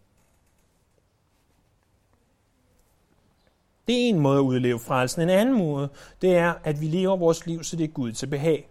Det 3.86 4.04
er 4.04 4.08
en 4.08 4.20
måde 4.20 4.38
at 4.38 4.42
udleve 4.42 4.78
frelsen. 4.78 5.22
En 5.22 5.28
anden 5.28 5.58
måde, 5.58 5.88
det 6.22 6.36
er, 6.36 6.54
at 6.64 6.80
vi 6.80 6.86
lever 6.86 7.16
vores 7.16 7.46
liv, 7.46 7.64
så 7.64 7.76
det 7.76 7.84
er 7.84 7.88
Gud 7.88 8.12
til 8.12 8.26
behag. 8.26 8.68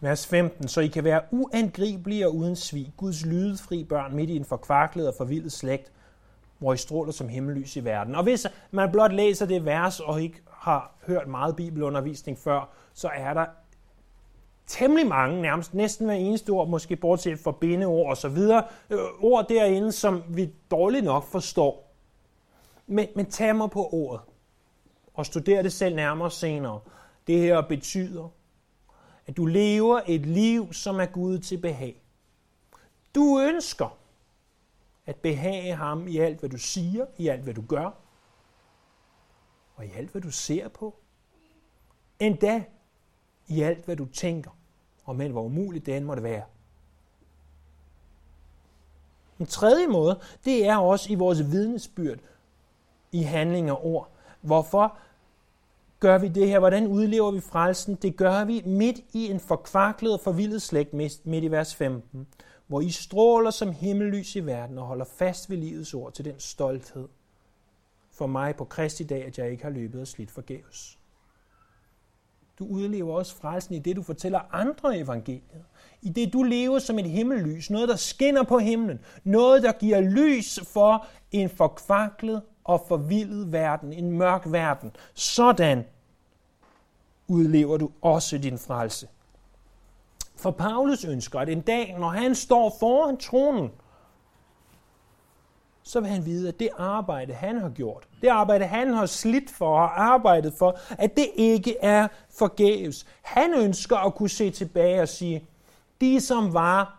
Vers 0.00 0.26
15. 0.26 0.68
Så 0.68 0.80
I 0.80 0.86
kan 0.86 1.04
være 1.04 1.20
uangribelige 1.30 2.26
og 2.26 2.36
uden 2.36 2.56
svig, 2.56 2.92
Guds 2.96 3.26
lydefri 3.26 3.84
børn 3.84 4.16
midt 4.16 4.30
i 4.30 4.36
en 4.36 4.44
forkvaklet 4.44 5.08
og 5.08 5.14
forvildet 5.18 5.52
slægt, 5.52 5.92
hvor 6.58 6.72
I 6.72 6.76
stråler 6.76 7.12
som 7.12 7.28
himmellys 7.28 7.76
i 7.76 7.84
verden. 7.84 8.14
Og 8.14 8.22
hvis 8.22 8.46
man 8.70 8.92
blot 8.92 9.12
læser 9.12 9.46
det 9.46 9.64
vers 9.64 10.00
og 10.00 10.22
ikke 10.22 10.42
har 10.50 10.94
hørt 11.06 11.28
meget 11.28 11.56
bibelundervisning 11.56 12.38
før, 12.38 12.68
så 12.94 13.08
er 13.16 13.34
der 13.34 13.44
temmelig 14.66 15.06
mange, 15.06 15.42
nærmest 15.42 15.74
næsten 15.74 16.06
hver 16.06 16.14
eneste 16.14 16.50
ord, 16.50 16.68
måske 16.68 16.96
bortset 16.96 17.38
fra 17.38 17.52
bindeord 17.52 18.10
og 18.10 18.16
så 18.16 18.28
videre, 18.28 18.64
øh, 18.90 18.98
ord 19.20 19.48
derinde, 19.48 19.92
som 19.92 20.22
vi 20.28 20.50
dårligt 20.70 21.04
nok 21.04 21.24
forstår. 21.24 21.85
Men, 22.86 23.08
men 23.16 23.30
tag 23.30 23.56
mig 23.56 23.70
på 23.70 23.88
ordet 23.92 24.20
og 25.14 25.26
studer 25.26 25.62
det 25.62 25.72
selv 25.72 25.96
nærmere 25.96 26.30
senere. 26.30 26.80
Det 27.26 27.38
her 27.38 27.60
betyder, 27.60 28.28
at 29.26 29.36
du 29.36 29.46
lever 29.46 30.00
et 30.06 30.26
liv, 30.26 30.72
som 30.72 31.00
er 31.00 31.06
Gud 31.06 31.38
til 31.38 31.58
behag. 31.58 32.02
Du 33.14 33.40
ønsker 33.40 33.98
at 35.06 35.16
behage 35.16 35.74
ham 35.74 36.08
i 36.08 36.18
alt, 36.18 36.40
hvad 36.40 36.50
du 36.50 36.58
siger, 36.58 37.06
i 37.16 37.28
alt, 37.28 37.42
hvad 37.42 37.54
du 37.54 37.62
gør, 37.68 37.90
og 39.76 39.86
i 39.86 39.90
alt, 39.90 40.10
hvad 40.10 40.22
du 40.22 40.30
ser 40.30 40.68
på. 40.68 40.94
Endda 42.18 42.64
i 43.46 43.62
alt, 43.62 43.84
hvad 43.84 43.96
du 43.96 44.06
tænker, 44.06 44.50
og 45.04 45.16
men 45.16 45.32
hvor 45.32 45.42
umuligt 45.42 45.86
det 45.86 45.96
end 45.96 46.04
måtte 46.04 46.22
være. 46.22 46.44
En 49.38 49.46
tredje 49.46 49.86
måde, 49.86 50.20
det 50.44 50.66
er 50.66 50.76
også 50.76 51.12
i 51.12 51.14
vores 51.14 51.38
vidnesbyrd 51.38 52.18
i 53.12 53.22
handling 53.22 53.70
og 53.70 53.86
ord. 53.86 54.10
Hvorfor 54.40 54.98
gør 56.00 56.18
vi 56.18 56.28
det 56.28 56.48
her? 56.48 56.58
Hvordan 56.58 56.86
udlever 56.86 57.30
vi 57.30 57.40
frelsen? 57.40 57.94
Det 57.94 58.16
gør 58.16 58.44
vi 58.44 58.62
midt 58.66 59.00
i 59.12 59.30
en 59.30 59.40
forkvaklet 59.40 60.12
og 60.12 60.20
forvildet 60.20 60.62
slægt 60.62 60.94
midt 60.94 61.44
i 61.44 61.50
vers 61.50 61.74
15, 61.74 62.26
hvor 62.66 62.80
I 62.80 62.90
stråler 62.90 63.50
som 63.50 63.72
himmellys 63.72 64.36
i 64.36 64.46
verden 64.46 64.78
og 64.78 64.86
holder 64.86 65.04
fast 65.04 65.50
ved 65.50 65.56
livets 65.56 65.94
ord 65.94 66.12
til 66.12 66.24
den 66.24 66.34
stolthed 66.38 67.08
for 68.10 68.26
mig 68.26 68.56
på 68.56 68.64
Kristi 68.64 69.04
dag, 69.04 69.24
at 69.24 69.38
jeg 69.38 69.50
ikke 69.50 69.62
har 69.62 69.70
løbet 69.70 70.00
og 70.00 70.06
slidt 70.06 70.30
forgæves. 70.30 70.98
Du 72.58 72.66
udlever 72.66 73.14
også 73.14 73.36
frelsen 73.36 73.74
i 73.74 73.78
det, 73.78 73.96
du 73.96 74.02
fortæller 74.02 74.40
andre 74.54 74.98
evangeliet. 74.98 75.64
I 76.02 76.08
det, 76.08 76.32
du 76.32 76.42
lever 76.42 76.78
som 76.78 76.98
et 76.98 77.10
himmellys. 77.10 77.70
Noget, 77.70 77.88
der 77.88 77.96
skinner 77.96 78.42
på 78.42 78.58
himlen. 78.58 79.00
Noget, 79.24 79.62
der 79.62 79.72
giver 79.72 80.00
lys 80.00 80.60
for 80.64 81.06
en 81.32 81.48
forkvaklet 81.48 82.42
og 82.66 82.84
forvildet 82.88 83.52
verden, 83.52 83.92
en 83.92 84.10
mørk 84.10 84.42
verden. 84.46 84.96
Sådan 85.14 85.84
udlever 87.28 87.76
du 87.76 87.90
også 88.02 88.38
din 88.38 88.58
frelse. 88.58 89.08
For 90.36 90.50
Paulus 90.50 91.04
ønsker, 91.04 91.40
at 91.40 91.48
en 91.48 91.60
dag, 91.60 91.96
når 91.98 92.08
han 92.08 92.34
står 92.34 92.76
foran 92.80 93.16
tronen, 93.16 93.70
så 95.82 96.00
vil 96.00 96.10
han 96.10 96.26
vide, 96.26 96.48
at 96.48 96.58
det 96.58 96.68
arbejde, 96.78 97.34
han 97.34 97.60
har 97.60 97.68
gjort, 97.68 98.08
det 98.20 98.28
arbejde, 98.28 98.64
han 98.64 98.94
har 98.94 99.06
slidt 99.06 99.50
for 99.50 99.78
og 99.78 100.02
arbejdet 100.02 100.54
for, 100.58 100.78
at 100.90 101.16
det 101.16 101.30
ikke 101.34 101.76
er 101.82 102.08
forgæves. 102.30 103.06
Han 103.22 103.54
ønsker 103.54 103.96
at 103.96 104.14
kunne 104.14 104.28
se 104.28 104.50
tilbage 104.50 105.02
og 105.02 105.08
sige, 105.08 105.48
De, 106.00 106.20
som 106.20 106.54
var 106.54 106.98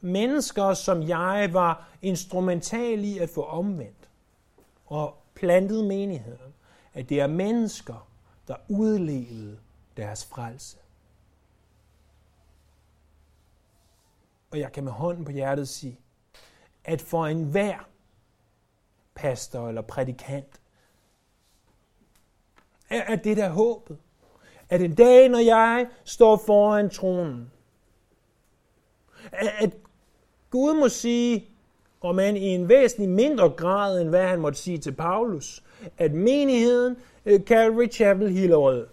mennesker, 0.00 0.74
som 0.74 1.08
jeg 1.08 1.48
var 1.52 1.88
instrumental 2.02 3.04
i 3.04 3.18
at 3.18 3.30
få 3.30 3.42
omvendt 3.42 3.99
og 4.90 5.22
plantet 5.34 5.84
menigheden, 5.84 6.54
at 6.94 7.08
det 7.08 7.20
er 7.20 7.26
mennesker, 7.26 8.08
der 8.48 8.56
udlevede 8.68 9.58
deres 9.96 10.24
frelse. 10.24 10.78
Og 14.50 14.58
jeg 14.58 14.72
kan 14.72 14.84
med 14.84 14.92
hånden 14.92 15.24
på 15.24 15.30
hjertet 15.30 15.68
sige, 15.68 16.00
at 16.84 17.00
for 17.00 17.26
enhver 17.26 17.88
pastor 19.14 19.68
eller 19.68 19.82
prædikant, 19.82 20.60
er 22.90 23.16
det 23.16 23.36
der 23.36 23.48
håbet. 23.48 23.98
At 24.68 24.80
en 24.80 24.94
dag, 24.94 25.28
når 25.28 25.38
jeg 25.38 25.88
står 26.04 26.36
foran 26.36 26.90
tronen, 26.90 27.52
at 29.32 29.76
Gud 30.50 30.80
må 30.80 30.88
sige, 30.88 31.49
og 32.00 32.14
man 32.14 32.36
i 32.36 32.46
en 32.46 32.68
væsentlig 32.68 33.08
mindre 33.08 33.48
grad, 33.48 34.00
end 34.00 34.08
hvad 34.08 34.28
han 34.28 34.40
måtte 34.40 34.58
sige 34.58 34.78
til 34.78 34.92
Paulus, 34.92 35.62
at 35.98 36.12
menigheden 36.12 36.96
øh, 37.26 37.40
Calvary 37.40 37.90
Chapel 37.90 38.30
Hillerød, 38.30 38.86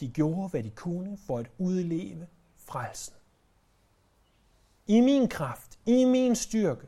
de 0.00 0.08
gjorde, 0.08 0.48
hvad 0.48 0.62
de 0.62 0.70
kunne 0.70 1.18
for 1.26 1.38
at 1.38 1.46
udleve 1.58 2.26
frelsen. 2.56 3.14
I 4.86 5.00
min 5.00 5.28
kraft, 5.28 5.78
i 5.86 6.04
min 6.04 6.36
styrke. 6.36 6.86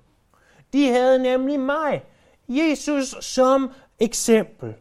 De 0.73 0.89
havde 0.89 1.19
nemlig 1.19 1.61
mig, 1.61 2.05
Jesus, 2.49 3.15
som 3.21 3.73
eksempel. 3.99 4.75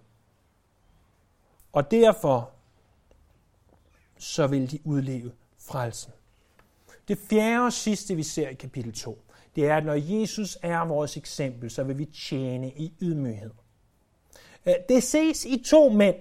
Og 1.74 1.92
derfor 1.92 2.52
så 4.18 4.48
vil 4.48 4.72
de 4.72 4.80
udleve 4.84 5.32
frelsen. 5.58 6.14
Det 7.08 7.18
fjerde 7.18 7.66
og 7.66 7.74
sidste, 7.74 8.16
vi 8.16 8.24
ser 8.24 8.50
i 8.50 8.54
kapitel 8.54 8.94
2, 8.94 9.24
det 9.56 9.68
er, 9.68 9.78
at 9.78 9.86
når 9.86 10.20
Jesus 10.20 10.58
er 10.62 10.86
vores 10.86 11.18
eksempel, 11.18 11.72
så 11.72 11.84
vil 11.84 11.98
vi 11.98 12.06
tjene 12.06 12.72
i 12.72 12.94
ydmyghed. 13.02 13.52
Øh, 14.66 14.74
det 14.90 15.04
ses 15.04 15.46
i 15.46 15.64
to 15.66 15.90
mænd. 15.90 16.16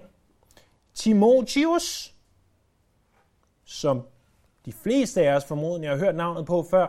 Timotheus, 0.93 2.15
som 3.65 4.07
de 4.65 4.73
fleste 4.73 5.21
af 5.21 5.35
os 5.35 5.45
formodentlig 5.45 5.89
har 5.89 5.97
hørt 5.97 6.15
navnet 6.15 6.45
på 6.45 6.67
før. 6.71 6.87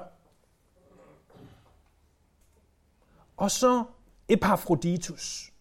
Og 3.37 3.51
så 3.51 3.85
Epafroditus, 4.29 5.53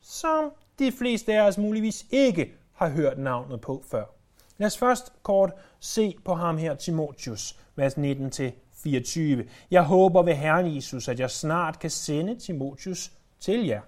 som 0.00 0.52
de 0.78 0.92
fleste 0.92 1.34
af 1.34 1.46
os 1.46 1.58
muligvis 1.58 2.06
ikke 2.10 2.54
har 2.72 2.88
hørt 2.88 3.18
navnet 3.18 3.60
på 3.60 3.84
før. 3.90 4.17
Lad 4.58 4.66
os 4.66 4.78
først 4.78 5.12
kort 5.22 5.52
se 5.80 6.16
på 6.24 6.34
ham 6.34 6.58
her, 6.58 6.74
Timotheus, 6.74 7.56
vers 7.76 7.94
19-24. 7.94 9.48
Jeg 9.70 9.82
håber 9.82 10.22
ved 10.22 10.34
Herren 10.34 10.76
Jesus, 10.76 11.08
at 11.08 11.20
jeg 11.20 11.30
snart 11.30 11.78
kan 11.78 11.90
sende 11.90 12.38
Timotheus 12.38 13.12
til 13.40 13.66
jer. 13.66 13.80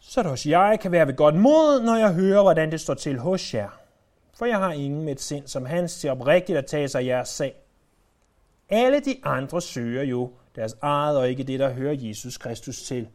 Så 0.00 0.22
det 0.22 0.30
også 0.30 0.48
jeg 0.48 0.78
kan 0.80 0.92
være 0.92 1.06
ved 1.06 1.16
godt 1.16 1.34
mod, 1.34 1.82
når 1.82 1.96
jeg 1.96 2.14
hører, 2.14 2.42
hvordan 2.42 2.70
det 2.70 2.80
står 2.80 2.94
til 2.94 3.18
hos 3.18 3.54
jer. 3.54 3.68
For 4.34 4.46
jeg 4.46 4.58
har 4.58 4.72
ingen 4.72 5.04
med 5.04 5.12
et 5.12 5.20
sind 5.20 5.46
som 5.46 5.66
hans 5.66 5.98
til 5.98 6.10
oprigtigt 6.10 6.58
at 6.58 6.66
tage 6.66 6.88
sig 6.88 7.06
jeres 7.06 7.28
sag. 7.28 7.54
Alle 8.68 9.00
de 9.00 9.16
andre 9.24 9.62
søger 9.62 10.02
jo 10.02 10.32
deres 10.56 10.76
eget 10.82 11.18
og 11.18 11.28
ikke 11.28 11.42
det, 11.42 11.60
der 11.60 11.72
hører 11.72 11.94
Jesus 11.98 12.38
Kristus 12.38 12.82
til. 12.82 13.08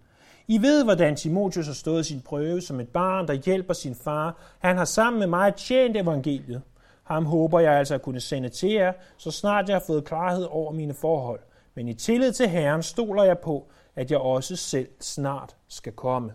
I 0.48 0.62
ved, 0.62 0.84
hvordan 0.84 1.16
Timotheus 1.16 1.66
har 1.66 1.74
stået 1.74 2.06
sin 2.06 2.22
prøve 2.22 2.62
som 2.62 2.80
et 2.80 2.90
barn, 2.90 3.28
der 3.28 3.34
hjælper 3.34 3.74
sin 3.74 3.96
far. 3.96 4.38
Han 4.60 4.78
har 4.78 4.86
sammen 4.86 5.20
med 5.20 5.28
mig 5.28 5.56
tjent 5.56 5.98
evangeliet. 5.98 6.62
Ham 7.04 7.26
håber 7.26 7.60
jeg 7.60 7.74
altså 7.74 7.96
at 7.96 8.02
kunne 8.02 8.20
sende 8.20 8.50
til 8.50 8.72
jer, 8.72 8.94
så 9.18 9.32
snart 9.32 9.70
jeg 9.70 9.76
har 9.76 9.84
fået 9.88 10.06
klarhed 10.06 10.48
over 10.50 10.72
mine 10.72 10.94
forhold. 10.94 11.40
Men 11.76 11.88
i 11.88 11.94
tillid 11.94 12.34
til 12.34 12.50
Herren 12.50 12.84
stoler 12.84 13.24
jeg 13.24 13.40
på, 13.40 13.68
at 13.96 14.12
jeg 14.12 14.20
også 14.20 14.56
selv 14.56 14.88
snart 15.00 15.56
skal 15.68 15.94
komme. 15.94 16.34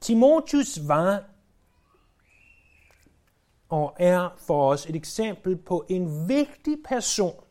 Timotheus 0.00 0.88
var 0.88 1.22
og 3.68 3.96
er 3.98 4.34
for 4.46 4.70
os 4.70 4.86
et 4.86 4.96
eksempel 4.96 5.56
på 5.56 5.84
en 5.88 6.28
vigtig 6.28 6.76
person, 6.88 7.44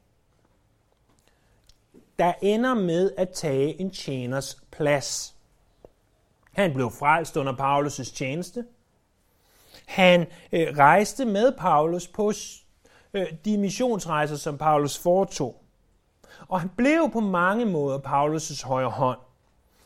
der 2.22 2.34
ender 2.42 2.74
med 2.74 3.12
at 3.18 3.30
tage 3.30 3.82
en 3.82 3.92
tjeners 3.92 4.58
plads. 4.72 5.36
Han 6.54 6.74
blev 6.74 6.92
frelst 6.92 7.38
under 7.38 7.54
Paulus' 7.54 8.16
tjeneste. 8.16 8.66
Han 9.86 10.28
øh, 10.52 10.78
rejste 10.78 11.26
med 11.26 11.52
Paulus 11.58 12.08
på 12.08 12.34
øh, 13.14 13.34
de 13.46 13.58
missionsrejser, 13.58 14.36
som 14.36 14.58
Paulus 14.58 14.98
foretog. 14.98 15.64
Og 16.48 16.60
han 16.60 16.70
blev 16.78 17.10
på 17.14 17.20
mange 17.20 17.66
måder 17.66 18.00
Paulus' 18.00 18.68
højre 18.68 18.90
hånd. 18.90 19.20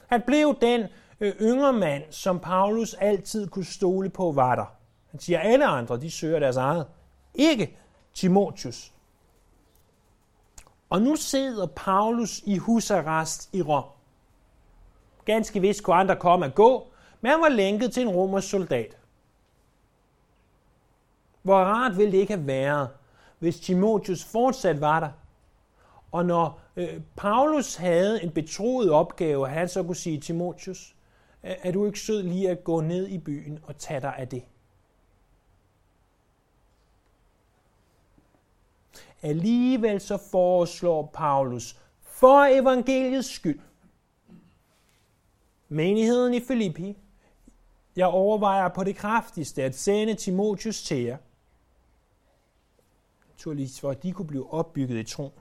Han 0.08 0.22
blev 0.22 0.58
den 0.62 0.84
øh, 1.20 1.34
yngre 1.42 1.74
mand, 1.74 2.04
som 2.10 2.40
Paulus 2.40 2.94
altid 2.94 3.48
kunne 3.48 3.66
stole 3.66 4.10
på 4.10 4.32
var 4.32 4.56
der. 4.56 4.76
Han 5.12 5.20
siger, 5.20 5.40
at 5.40 5.54
alle 5.54 5.66
andre, 5.66 6.02
de 6.02 6.12
søger 6.12 6.40
deres 6.40 6.58
eget. 6.58 6.88
Ikke 7.34 7.78
Timotheus. 8.14 8.95
Og 10.90 11.02
nu 11.02 11.16
sidder 11.16 11.66
Paulus 11.66 12.42
i 12.46 12.58
husarrest 12.58 13.50
i 13.54 13.62
Rom. 13.62 13.84
Ganske 15.26 15.62
vist 15.62 15.84
kunne 15.84 15.96
andre 15.96 16.16
komme 16.16 16.46
og 16.46 16.56
gå, 16.56 16.88
men 17.22 17.32
han 17.32 17.42
var 17.42 17.50
lænket 17.50 17.94
til 17.94 18.04
en 18.04 18.10
romersk 18.10 18.50
soldat. 18.50 18.98
Hvor 21.42 21.58
rart 21.58 21.98
ville 21.98 22.12
det 22.12 22.18
ikke 22.18 22.34
have 22.34 22.48
været, 22.48 22.90
hvis 23.40 23.60
Timotheus 23.60 24.24
fortsat 24.24 24.82
var 24.82 25.00
der. 25.00 25.10
Og 26.12 26.26
når 26.26 26.60
øh, 26.76 27.02
Paulus 27.16 27.76
havde 27.76 28.24
en 28.24 28.32
betroet 28.32 28.92
opgave, 28.92 29.48
han 29.48 29.70
så 29.70 29.84
kunne 29.84 29.96
sige, 29.96 30.20
Timotheus, 30.20 30.96
er 31.44 31.72
du 31.72 31.86
ikke 31.86 32.00
sød 32.00 32.24
lige 32.24 32.50
at 32.50 32.64
gå 32.64 32.82
ned 32.82 33.08
i 33.08 33.18
byen 33.18 33.60
og 33.64 33.78
tage 33.78 34.02
dig 34.02 34.16
af 34.18 34.28
det? 34.28 34.44
Alligevel 39.26 40.02
så 40.02 40.18
foreslår 40.18 41.12
Paulus 41.14 41.80
for 42.02 42.62
evangeliets 42.62 43.30
skyld, 43.30 43.60
menigheden 45.68 46.34
i 46.34 46.40
Filippi, 46.40 46.98
jeg 47.96 48.08
overvejer 48.08 48.70
på 48.70 48.84
det 48.84 48.96
kraftigste 48.96 49.64
at 49.64 49.76
sende 49.76 50.16
Timotheus 50.16 50.84
til 50.84 51.02
jer, 51.04 51.18
naturligvis 53.30 53.80
for 53.80 53.92
at 53.92 54.04
de 54.04 54.12
kunne 54.12 54.28
blive 54.28 54.54
opbygget 54.54 55.00
i 55.00 55.04
troen. 55.04 55.32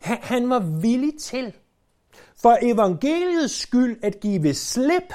Han 0.00 0.50
var 0.50 0.80
villig 0.80 1.20
til 1.20 1.56
for 2.36 2.58
evangeliets 2.62 3.54
skyld 3.54 4.04
at 4.04 4.20
give 4.20 4.54
slip 4.54 5.12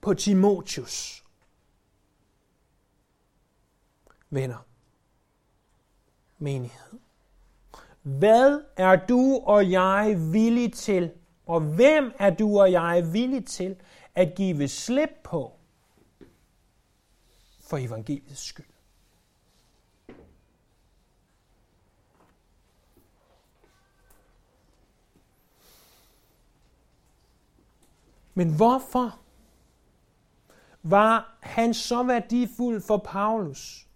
på 0.00 0.14
Timotheus. 0.14 1.24
Venner, 4.30 4.69
menighed. 6.40 6.98
Hvad 8.02 8.60
er 8.76 8.96
du 9.06 9.36
og 9.36 9.70
jeg 9.70 10.16
villig 10.32 10.72
til, 10.72 11.12
og 11.46 11.60
hvem 11.60 12.12
er 12.18 12.30
du 12.30 12.60
og 12.60 12.72
jeg 12.72 13.12
villig 13.12 13.46
til 13.46 13.76
at 14.14 14.34
give 14.36 14.68
slip 14.68 15.10
på 15.24 15.52
for 17.60 17.76
evangeliets 17.76 18.40
skyld? 18.40 18.66
Men 28.34 28.56
hvorfor 28.56 29.18
var 30.82 31.38
han 31.40 31.74
så 31.74 32.02
værdifuld 32.02 32.80
for 32.80 32.96
Paulus? 32.96 33.89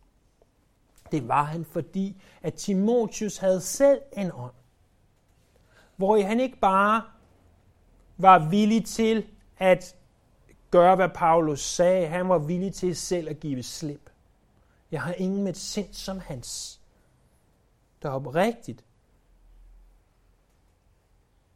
Det 1.15 1.29
var 1.29 1.43
han, 1.43 1.65
fordi 1.65 2.23
at 2.43 2.55
Timotheus 2.55 3.37
havde 3.37 3.61
selv 3.61 4.01
en 4.17 4.31
ånd, 4.35 4.55
hvor 5.97 6.23
han 6.23 6.41
ikke 6.41 6.57
bare 6.57 7.03
var 8.17 8.49
villig 8.49 8.87
til 8.87 9.27
at 9.59 9.97
gøre, 10.71 10.97
hvad 10.97 11.09
Paulus 11.15 11.61
sagde. 11.61 12.07
Han 12.07 12.29
var 12.29 12.39
villig 12.39 12.75
til 12.75 12.97
selv 12.97 13.29
at 13.29 13.41
give 13.41 13.63
slip. 13.63 14.11
Jeg 14.91 15.03
har 15.03 15.13
ingen 15.13 15.43
med 15.43 15.53
et 15.53 15.59
sind 15.59 15.93
som 15.93 16.19
hans, 16.19 16.81
der 18.03 18.11
oprigtigt 18.11 18.85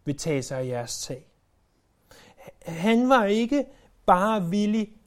vil 0.04 0.16
tage 0.16 0.42
sig 0.42 0.58
af 0.58 0.66
jeres 0.66 1.00
tag. 1.00 1.26
Han 2.62 3.08
var 3.08 3.24
ikke 3.24 3.66
bare 4.06 4.50
villig 4.50 4.97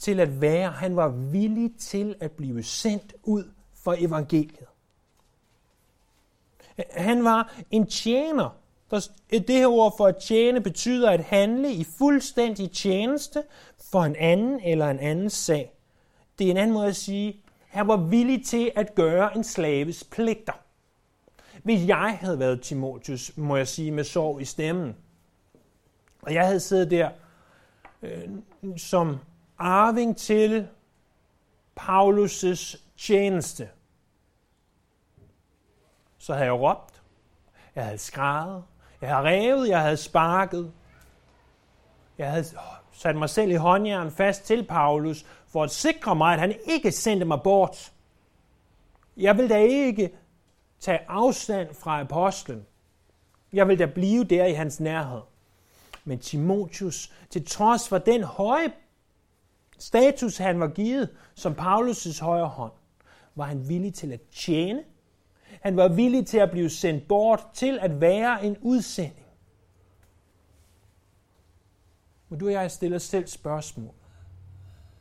til 0.00 0.20
at 0.20 0.40
være, 0.40 0.70
han 0.70 0.96
var 0.96 1.08
villig 1.08 1.70
til 1.78 2.14
at 2.20 2.32
blive 2.32 2.62
sendt 2.62 3.14
ud 3.22 3.44
for 3.74 3.94
evangeliet. 3.98 4.66
Han 6.90 7.24
var 7.24 7.54
en 7.70 7.86
tjener 7.86 8.60
det 9.30 9.50
her 9.50 9.66
ord 9.66 9.94
for 9.96 10.06
at 10.06 10.16
tjene 10.16 10.60
betyder 10.60 11.10
at 11.10 11.20
handle 11.20 11.72
i 11.72 11.84
fuldstændig 11.84 12.70
tjeneste 12.70 13.42
for 13.90 14.02
en 14.02 14.16
anden 14.16 14.60
eller 14.60 14.90
en 14.90 14.98
anden 14.98 15.30
sag. 15.30 15.72
Det 16.38 16.46
er 16.46 16.50
en 16.50 16.56
anden 16.56 16.74
måde 16.74 16.86
at 16.86 16.96
sige, 16.96 17.42
han 17.68 17.88
var 17.88 17.96
villig 17.96 18.46
til 18.46 18.72
at 18.76 18.94
gøre 18.94 19.36
en 19.36 19.44
slaves 19.44 20.04
pligter. 20.04 20.52
Hvis 21.62 21.88
jeg 21.88 22.18
havde 22.20 22.38
været 22.38 22.62
Timotius, 22.62 23.32
må 23.36 23.56
jeg 23.56 23.68
sige 23.68 23.90
med 23.90 24.04
sorg 24.04 24.40
i 24.40 24.44
stemmen, 24.44 24.96
og 26.22 26.34
jeg 26.34 26.46
havde 26.46 26.60
siddet 26.60 26.90
der 26.90 27.10
øh, 28.02 28.28
som 28.76 29.18
arving 29.60 30.16
til 30.16 30.68
Paulus' 31.80 32.80
tjeneste, 32.96 33.68
så 36.18 36.32
havde 36.32 36.44
jeg 36.44 36.54
råbt, 36.54 37.02
jeg 37.74 37.84
havde 37.84 37.98
skrevet, 37.98 38.64
jeg 39.00 39.16
havde 39.16 39.28
revet, 39.28 39.68
jeg 39.68 39.82
havde 39.82 39.96
sparket, 39.96 40.72
jeg 42.18 42.30
havde 42.30 42.44
sat 42.92 43.16
mig 43.16 43.30
selv 43.30 43.50
i 43.50 43.54
håndjern 43.54 44.10
fast 44.10 44.44
til 44.44 44.66
Paulus, 44.66 45.26
for 45.46 45.64
at 45.64 45.70
sikre 45.70 46.16
mig, 46.16 46.34
at 46.34 46.40
han 46.40 46.54
ikke 46.66 46.92
sendte 46.92 47.26
mig 47.26 47.42
bort. 47.42 47.92
Jeg 49.16 49.36
vil 49.36 49.50
da 49.50 49.56
ikke 49.56 50.10
tage 50.80 51.00
afstand 51.08 51.74
fra 51.74 52.00
apostlen. 52.00 52.66
Jeg 53.52 53.68
vil 53.68 53.78
da 53.78 53.86
blive 53.86 54.24
der 54.24 54.44
i 54.44 54.52
hans 54.52 54.80
nærhed. 54.80 55.20
Men 56.04 56.18
Timotius, 56.18 57.12
til 57.30 57.46
trods 57.46 57.88
for 57.88 57.98
den 57.98 58.22
høje 58.22 58.72
status, 59.80 60.38
han 60.38 60.60
var 60.60 60.68
givet 60.68 61.08
som 61.34 61.52
Paulus' 61.52 62.24
højre 62.24 62.48
hånd, 62.48 62.72
var 63.34 63.44
han 63.44 63.68
villig 63.68 63.94
til 63.94 64.12
at 64.12 64.20
tjene. 64.32 64.84
Han 65.60 65.76
var 65.76 65.88
villig 65.88 66.26
til 66.26 66.38
at 66.38 66.50
blive 66.50 66.70
sendt 66.70 67.08
bort 67.08 67.46
til 67.54 67.78
at 67.82 68.00
være 68.00 68.44
en 68.44 68.56
udsending. 68.60 69.26
Men 72.28 72.38
du 72.38 72.46
og 72.46 72.52
jeg 72.52 72.70
stiller 72.70 72.98
selv 72.98 73.26
spørgsmål. 73.26 73.94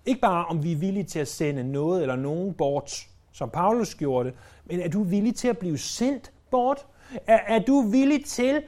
Ikke 0.05 0.21
bare 0.21 0.45
om 0.45 0.63
vi 0.63 0.71
er 0.71 0.75
villige 0.75 1.03
til 1.03 1.19
at 1.19 1.27
sende 1.27 1.71
noget 1.71 2.01
eller 2.01 2.15
nogen 2.15 2.53
bort, 2.53 3.07
som 3.31 3.49
Paulus 3.49 3.95
gjorde 3.95 4.29
det, 4.29 4.37
men 4.65 4.79
er 4.79 4.87
du 4.89 5.03
villig 5.03 5.35
til 5.35 5.47
at 5.47 5.57
blive 5.57 5.77
sendt 5.77 6.31
bort? 6.51 6.87
Er, 7.27 7.37
er 7.37 7.59
du 7.59 7.81
villig 7.81 8.25
til 8.25 8.63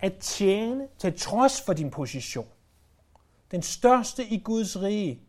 at 0.00 0.16
tjene 0.20 0.88
til 0.98 1.18
trods 1.18 1.62
for 1.62 1.72
din 1.72 1.90
position? 1.90 2.46
Den 3.54 3.62
største 3.62 4.24
i 4.26 4.38
Guds 4.38 4.82
rige, 4.82 5.20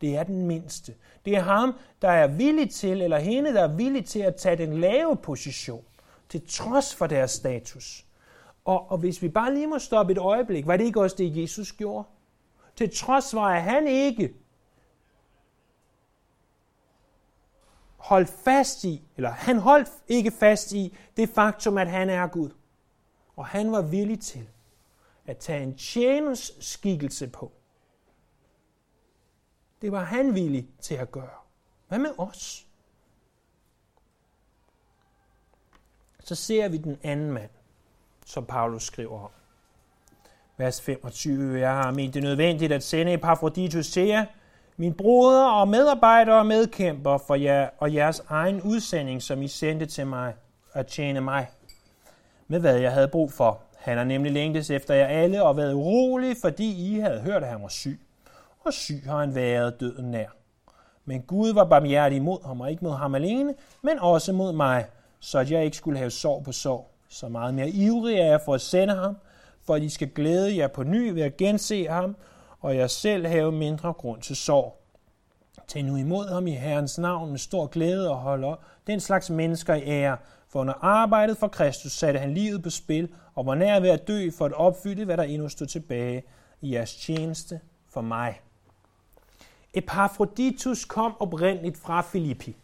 det 0.00 0.16
er 0.16 0.22
den 0.22 0.46
mindste. 0.46 0.94
Det 1.24 1.36
er 1.36 1.40
ham, 1.40 1.74
der 2.02 2.08
er 2.08 2.26
villig 2.26 2.70
til, 2.70 3.02
eller 3.02 3.18
hende, 3.18 3.54
der 3.54 3.62
er 3.62 3.76
villig 3.76 4.04
til 4.04 4.18
at 4.18 4.36
tage 4.36 4.56
den 4.56 4.80
lave 4.80 5.16
position, 5.16 5.84
til 6.28 6.48
trods 6.48 6.94
for 6.94 7.06
deres 7.06 7.30
status. 7.30 8.06
Og, 8.64 8.90
og 8.90 8.98
hvis 8.98 9.22
vi 9.22 9.28
bare 9.28 9.54
lige 9.54 9.66
må 9.66 9.78
stoppe 9.78 10.12
et 10.12 10.18
øjeblik, 10.18 10.66
var 10.66 10.76
det 10.76 10.84
ikke 10.84 11.00
også 11.00 11.16
det, 11.16 11.36
Jesus 11.36 11.72
gjorde? 11.72 12.08
Til 12.76 12.96
trods 12.96 13.30
for, 13.30 13.40
at 13.40 13.62
han 13.62 13.86
ikke 13.86 14.34
holdt 17.96 18.28
fast 18.28 18.84
i, 18.84 19.02
eller 19.16 19.30
han 19.30 19.58
holdt 19.58 19.88
ikke 20.08 20.30
fast 20.30 20.72
i 20.72 20.96
det 21.16 21.28
faktum, 21.28 21.78
at 21.78 21.88
han 21.88 22.10
er 22.10 22.26
Gud. 22.26 22.50
Og 23.36 23.46
han 23.46 23.72
var 23.72 23.82
villig 23.82 24.20
til 24.20 24.48
at 25.28 25.38
tage 25.38 25.62
en 25.62 25.76
tjeners 25.76 26.52
skikkelse 26.60 27.28
på. 27.28 27.52
Det 29.82 29.92
var 29.92 30.04
han 30.04 30.34
villig 30.34 30.68
til 30.80 30.94
at 30.94 31.12
gøre. 31.12 31.38
Hvad 31.88 31.98
med 31.98 32.10
os? 32.18 32.66
Så 36.24 36.34
ser 36.34 36.68
vi 36.68 36.76
den 36.76 36.98
anden 37.02 37.32
mand, 37.32 37.50
som 38.26 38.46
Paulus 38.46 38.82
skriver 38.82 39.20
om. 39.20 39.30
Vers 40.56 40.80
25. 40.80 41.60
Jeg 41.60 41.70
har 41.70 41.90
ment 41.90 42.14
det 42.14 42.22
nødvendigt 42.22 42.72
at 42.72 42.82
sende 42.82 43.12
Epafroditus 43.12 43.90
til 43.90 44.06
jer, 44.06 44.26
min 44.76 44.94
broder 44.94 45.44
og 45.44 45.68
medarbejder 45.68 46.34
og 46.34 46.46
medkæmper 46.46 47.18
for 47.18 47.34
jer 47.34 47.70
og 47.78 47.94
jeres 47.94 48.22
egen 48.28 48.62
udsending, 48.62 49.22
som 49.22 49.42
I 49.42 49.48
sendte 49.48 49.86
til 49.86 50.06
mig 50.06 50.34
at 50.72 50.86
tjene 50.86 51.20
mig. 51.20 51.50
Med 52.46 52.60
hvad 52.60 52.76
jeg 52.76 52.92
havde 52.92 53.08
brug 53.08 53.32
for. 53.32 53.67
Han 53.78 53.96
har 53.96 54.04
nemlig 54.04 54.32
længtes 54.32 54.70
efter 54.70 54.94
jer 54.94 55.06
alle 55.06 55.42
og 55.42 55.56
været 55.56 55.74
urolig, 55.74 56.36
fordi 56.40 56.92
I 56.92 56.98
havde 56.98 57.20
hørt, 57.20 57.42
at 57.42 57.48
han 57.48 57.62
var 57.62 57.68
syg. 57.68 58.00
Og 58.64 58.72
syg 58.72 59.02
har 59.06 59.20
han 59.20 59.34
været 59.34 59.80
døden 59.80 60.10
nær. 60.10 60.28
Men 61.04 61.22
Gud 61.22 61.52
var 61.52 61.64
barmhjertig 61.64 62.22
mod 62.22 62.46
ham, 62.46 62.60
og 62.60 62.70
ikke 62.70 62.84
mod 62.84 62.94
ham 62.94 63.14
alene, 63.14 63.54
men 63.82 63.98
også 63.98 64.32
mod 64.32 64.52
mig, 64.52 64.86
så 65.20 65.38
at 65.38 65.50
jeg 65.50 65.64
ikke 65.64 65.76
skulle 65.76 65.98
have 65.98 66.10
sorg 66.10 66.44
på 66.44 66.52
sorg. 66.52 66.90
Så 67.08 67.28
meget 67.28 67.54
mere 67.54 67.68
ivrig 67.68 68.16
er 68.16 68.26
jeg 68.26 68.40
for 68.44 68.54
at 68.54 68.60
sende 68.60 68.94
ham, 68.94 69.16
for 69.66 69.74
at 69.74 69.82
I 69.82 69.88
skal 69.88 70.08
glæde 70.08 70.56
jer 70.56 70.66
på 70.66 70.82
ny 70.82 71.10
ved 71.10 71.22
at 71.22 71.36
gense 71.36 71.86
ham, 71.86 72.16
og 72.60 72.76
jeg 72.76 72.90
selv 72.90 73.26
have 73.26 73.52
mindre 73.52 73.92
grund 73.92 74.20
til 74.20 74.36
sorg. 74.36 74.78
Tag 75.68 75.82
nu 75.82 75.96
imod 75.96 76.28
ham 76.28 76.46
i 76.46 76.50
Herrens 76.50 76.98
navn 76.98 77.30
med 77.30 77.38
stor 77.38 77.66
glæde 77.66 78.10
og 78.10 78.16
holder 78.16 78.54
den 78.86 79.00
slags 79.00 79.30
mennesker 79.30 79.74
i 79.74 79.82
ære, 79.82 80.16
for 80.48 80.60
under 80.60 80.74
arbejdet 80.84 81.38
for 81.38 81.48
Kristus 81.48 81.92
satte 81.92 82.20
han 82.20 82.34
livet 82.34 82.62
på 82.62 82.70
spil 82.70 83.14
og 83.34 83.46
var 83.46 83.54
nær 83.54 83.80
ved 83.80 83.90
at 83.90 84.08
dø 84.08 84.30
for 84.30 84.44
at 84.44 84.52
opfylde, 84.52 85.04
hvad 85.04 85.16
der 85.16 85.22
endnu 85.22 85.48
stod 85.48 85.66
tilbage 85.66 86.22
i 86.60 86.74
jeres 86.74 86.94
tjeneste 86.94 87.60
for 87.88 88.00
mig. 88.00 88.40
Epaphroditus 89.74 90.84
kom 90.84 91.16
oprindeligt 91.20 91.78
fra 91.78 92.02
Filippi. 92.02 92.56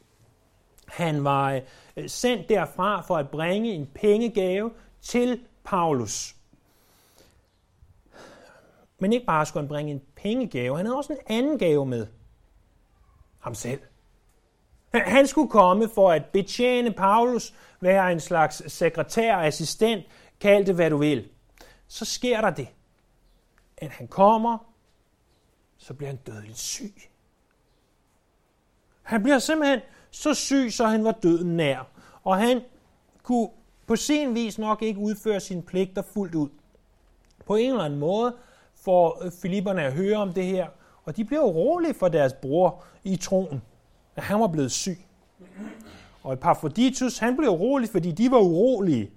Han 0.87 1.25
var 1.25 1.61
øh, 1.97 2.09
sendt 2.09 2.49
derfra 2.49 3.01
for 3.01 3.17
at 3.17 3.31
bringe 3.31 3.73
en 3.73 3.87
pengegave 3.95 4.71
til 5.03 5.41
Paulus. 5.65 6.37
Men 8.99 9.13
ikke 9.13 9.27
bare 9.27 9.47
skulle 9.47 9.63
han 9.63 9.69
bringe 9.69 9.93
en 9.93 10.03
pengegave, 10.17 10.77
han 10.77 10.87
havde 10.87 10.97
også 10.97 11.13
en 11.13 11.19
anden 11.27 11.59
gave 11.59 11.87
med. 11.87 12.07
Ham 13.41 13.55
selv. 13.55 13.81
Han 14.95 15.27
skulle 15.27 15.51
komme 15.51 15.89
for 15.89 16.13
at 16.13 16.25
betjene 16.25 16.93
Paulus, 16.93 17.55
være 17.81 18.13
en 18.13 18.21
slags 18.21 18.73
sekretær, 18.73 19.37
assistent, 19.37 20.05
kald 20.41 20.65
det 20.65 20.75
hvad 20.75 20.91
du 20.91 20.97
vil. 20.97 21.29
Så 21.89 22.05
sker 22.05 22.41
der 22.41 22.51
det, 22.51 22.69
at 23.77 23.91
han 23.91 24.09
kommer, 24.09 24.59
så 25.79 25.95
bliver 25.95 26.11
han 26.11 26.17
dødeligt 26.27 26.59
syg. 26.59 26.95
Han 29.03 29.23
bliver 29.23 29.39
simpelthen 29.39 29.81
så 30.11 30.35
syg, 30.35 30.73
så 30.73 30.87
han 30.87 31.05
var 31.05 31.13
døden 31.13 31.57
nær. 31.57 31.89
Og 32.23 32.37
han 32.37 32.63
kunne 33.23 33.49
på 33.87 33.97
sin 33.97 34.35
vis 34.35 34.59
nok 34.59 34.83
ikke 34.83 35.01
udføre 35.01 35.41
sine 35.41 35.63
pligter 35.63 36.03
fuldt 36.03 36.35
ud. 36.35 36.49
På 37.47 37.55
en 37.57 37.71
eller 37.71 37.85
anden 37.85 37.99
måde 37.99 38.37
får 38.75 39.23
Filipperne 39.43 39.83
at 39.83 39.93
høre 39.93 40.17
om 40.17 40.33
det 40.33 40.45
her, 40.45 40.67
og 41.05 41.17
de 41.17 41.25
bliver 41.25 41.43
urolige 41.43 41.95
for 41.95 42.09
deres 42.09 42.33
bror 42.33 42.85
i 43.05 43.17
troen, 43.17 43.63
at 44.17 44.23
han 44.23 44.41
var 44.41 44.49
blevet 44.49 44.73
syg. 44.73 44.99
Og 46.23 46.33
Epaphroditus, 46.33 47.19
han 47.19 47.37
blev 47.37 47.51
urolig, 47.51 47.89
fordi 47.89 48.13
de 48.13 48.31
var 48.31 48.39
urolige. 48.39 49.11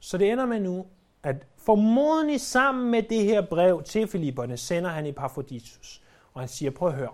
Så 0.00 0.18
det 0.18 0.32
ender 0.32 0.46
med 0.46 0.60
nu, 0.60 0.86
at 1.22 1.46
formodentlig 1.56 2.40
sammen 2.40 2.90
med 2.90 3.02
det 3.02 3.24
her 3.24 3.46
brev 3.46 3.82
til 3.82 4.08
Filipperne, 4.08 4.56
sender 4.56 4.90
han 4.90 5.06
Epaphroditus. 5.06 6.02
Og 6.34 6.40
han 6.40 6.48
siger, 6.48 6.70
prøv 6.70 6.88
at 6.88 6.94
høre, 6.94 7.12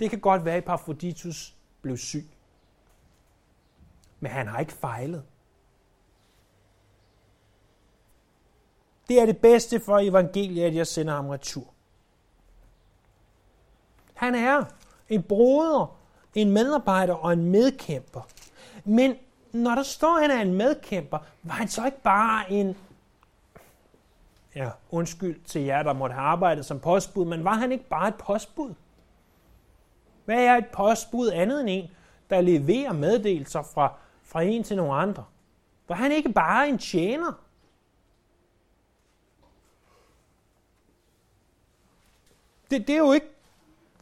det 0.00 0.10
kan 0.10 0.20
godt 0.20 0.44
være, 0.44 0.54
at 0.54 0.62
Epaphroditus 0.62 1.56
blev 1.82 1.96
syg. 1.96 2.26
Men 4.20 4.30
han 4.30 4.46
har 4.46 4.58
ikke 4.58 4.72
fejlet. 4.72 5.24
Det 9.08 9.20
er 9.20 9.26
det 9.26 9.38
bedste 9.38 9.80
for 9.80 9.98
evangeliet, 9.98 10.64
at 10.64 10.74
jeg 10.74 10.86
sender 10.86 11.14
ham 11.14 11.28
retur. 11.28 11.74
Han 14.20 14.34
er 14.34 14.64
en 15.08 15.22
broder, 15.22 15.96
en 16.34 16.50
medarbejder 16.50 17.14
og 17.14 17.32
en 17.32 17.44
medkæmper. 17.50 18.20
Men 18.84 19.16
når 19.52 19.74
der 19.74 19.82
står, 19.82 20.16
at 20.16 20.30
han 20.30 20.38
er 20.38 20.42
en 20.42 20.54
medkæmper, 20.54 21.18
var 21.42 21.54
han 21.54 21.68
så 21.68 21.86
ikke 21.86 22.02
bare 22.02 22.52
en, 22.52 22.76
ja, 24.54 24.70
undskyld 24.90 25.40
til 25.44 25.62
jer, 25.62 25.82
der 25.82 25.92
måtte 25.92 26.14
have 26.14 26.26
arbejdet 26.26 26.66
som 26.66 26.80
postbud, 26.80 27.24
men 27.24 27.44
var 27.44 27.54
han 27.54 27.72
ikke 27.72 27.88
bare 27.88 28.08
et 28.08 28.14
postbud? 28.14 28.74
Hvad 30.24 30.44
er 30.44 30.56
et 30.56 30.66
postbud 30.66 31.30
andet 31.30 31.60
end 31.60 31.70
en, 31.70 31.90
der 32.30 32.40
leverer 32.40 32.92
meddelelser 32.92 33.62
fra, 33.62 33.94
fra 34.22 34.42
en 34.42 34.64
til 34.64 34.76
nogle 34.76 34.94
andre? 34.94 35.24
Var 35.88 35.96
han 35.96 36.12
ikke 36.12 36.32
bare 36.32 36.68
en 36.68 36.78
tjener? 36.78 37.32
Det, 42.70 42.86
det 42.86 42.94
er 42.94 42.98
jo 42.98 43.12
ikke 43.12 43.39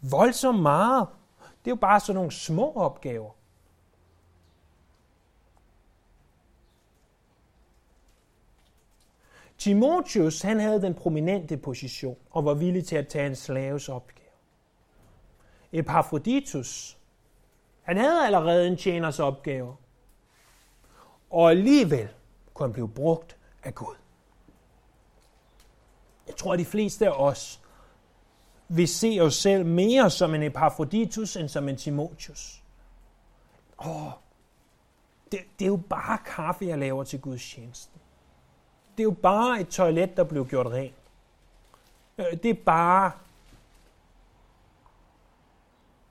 voldsomt 0.02 0.62
meget. 0.62 1.08
Det 1.38 1.70
er 1.70 1.74
jo 1.74 1.80
bare 1.80 2.00
sådan 2.00 2.14
nogle 2.14 2.32
små 2.32 2.72
opgaver. 2.72 3.30
Timotheus, 9.58 10.42
han 10.42 10.60
havde 10.60 10.82
den 10.82 10.94
prominente 10.94 11.56
position 11.56 12.16
og 12.30 12.44
var 12.44 12.54
villig 12.54 12.86
til 12.86 12.96
at 12.96 13.08
tage 13.08 13.26
en 13.26 13.36
slaves 13.36 13.88
opgave. 13.88 14.28
Epafroditus, 15.72 16.98
han 17.82 17.96
havde 17.96 18.26
allerede 18.26 18.68
en 18.68 18.76
tjeners 18.76 19.20
opgave. 19.20 19.76
og 21.30 21.50
alligevel 21.50 22.08
kunne 22.54 22.66
han 22.66 22.72
blive 22.72 22.88
brugt 22.88 23.36
af 23.62 23.74
Gud. 23.74 23.94
Jeg 26.26 26.36
tror, 26.36 26.52
at 26.52 26.58
de 26.58 26.64
fleste 26.64 27.06
af 27.06 27.10
os 27.10 27.60
vil 28.68 28.88
se 28.88 29.18
os 29.20 29.34
selv 29.34 29.66
mere 29.66 30.10
som 30.10 30.34
en 30.34 30.42
Epaphroditus 30.42 31.36
end 31.36 31.48
som 31.48 31.68
en 31.68 31.76
Timotius. 31.76 32.62
Åh, 33.78 34.10
det, 35.32 35.40
det 35.58 35.64
er 35.64 35.68
jo 35.68 35.80
bare 35.90 36.18
kaffe, 36.26 36.64
jeg 36.64 36.78
laver 36.78 37.04
til 37.04 37.20
Guds 37.20 37.50
tjeneste. 37.50 37.92
Det 38.96 39.02
er 39.02 39.04
jo 39.04 39.16
bare 39.22 39.60
et 39.60 39.68
toilet, 39.68 40.16
der 40.16 40.24
blev 40.24 40.48
gjort 40.48 40.66
rent. 40.66 40.94
Øh, 42.18 42.42
det 42.42 42.50
er 42.50 42.62
bare 42.66 43.12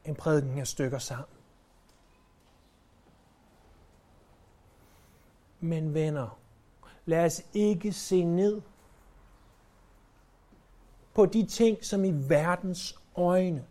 en 0.06 0.16
prædiken 0.16 0.60
af 0.60 0.68
stykker 0.68 1.00
sammen. 1.00 1.38
Men 5.60 5.94
venner, 5.94 6.40
lad 7.06 7.26
os 7.26 7.42
ikke 7.54 7.94
se 7.94 8.24
ned 8.24 8.62
på 11.18 11.26
de 11.26 11.46
ting, 11.46 11.86
som 11.86 12.06
i 12.06 12.12
verdens 12.12 12.96
øjne 13.16 13.66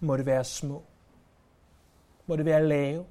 må 0.00 0.16
det 0.16 0.26
være 0.26 0.44
små. 0.44 0.82
Må 2.26 2.36
det 2.36 2.44
være 2.44 2.66
lave. 2.66 3.06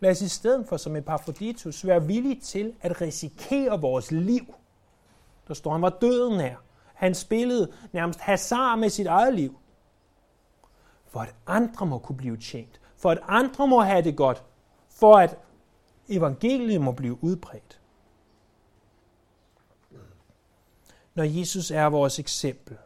Lad 0.00 0.10
os 0.10 0.22
i 0.22 0.28
stedet 0.28 0.68
for 0.68 0.76
som 0.76 0.96
Epaphroditus 0.96 1.86
være 1.86 2.06
villige 2.06 2.40
til 2.40 2.74
at 2.80 3.00
risikere 3.00 3.80
vores 3.80 4.10
liv. 4.10 4.54
Der 5.48 5.54
står, 5.54 5.72
han 5.72 5.82
var 5.82 5.98
døden 6.00 6.40
her. 6.40 6.56
Han 6.94 7.14
spillede 7.14 7.72
nærmest 7.92 8.20
hasard 8.20 8.78
med 8.78 8.90
sit 8.90 9.06
eget 9.06 9.34
liv. 9.34 9.58
For 11.06 11.20
at 11.20 11.34
andre 11.46 11.86
må 11.86 11.98
kunne 11.98 12.16
blive 12.16 12.36
tjent. 12.36 12.80
For 12.96 13.10
at 13.10 13.18
andre 13.22 13.66
må 13.66 13.80
have 13.80 14.02
det 14.02 14.16
godt. 14.16 14.44
For 14.88 15.16
at 15.16 15.38
evangeliet 16.10 16.80
må 16.80 16.92
blive 16.92 17.24
udbredt. 17.24 17.80
Når 21.14 21.24
Jesus 21.24 21.70
er 21.70 21.86
vores 21.86 22.18
eksempel, 22.18 22.76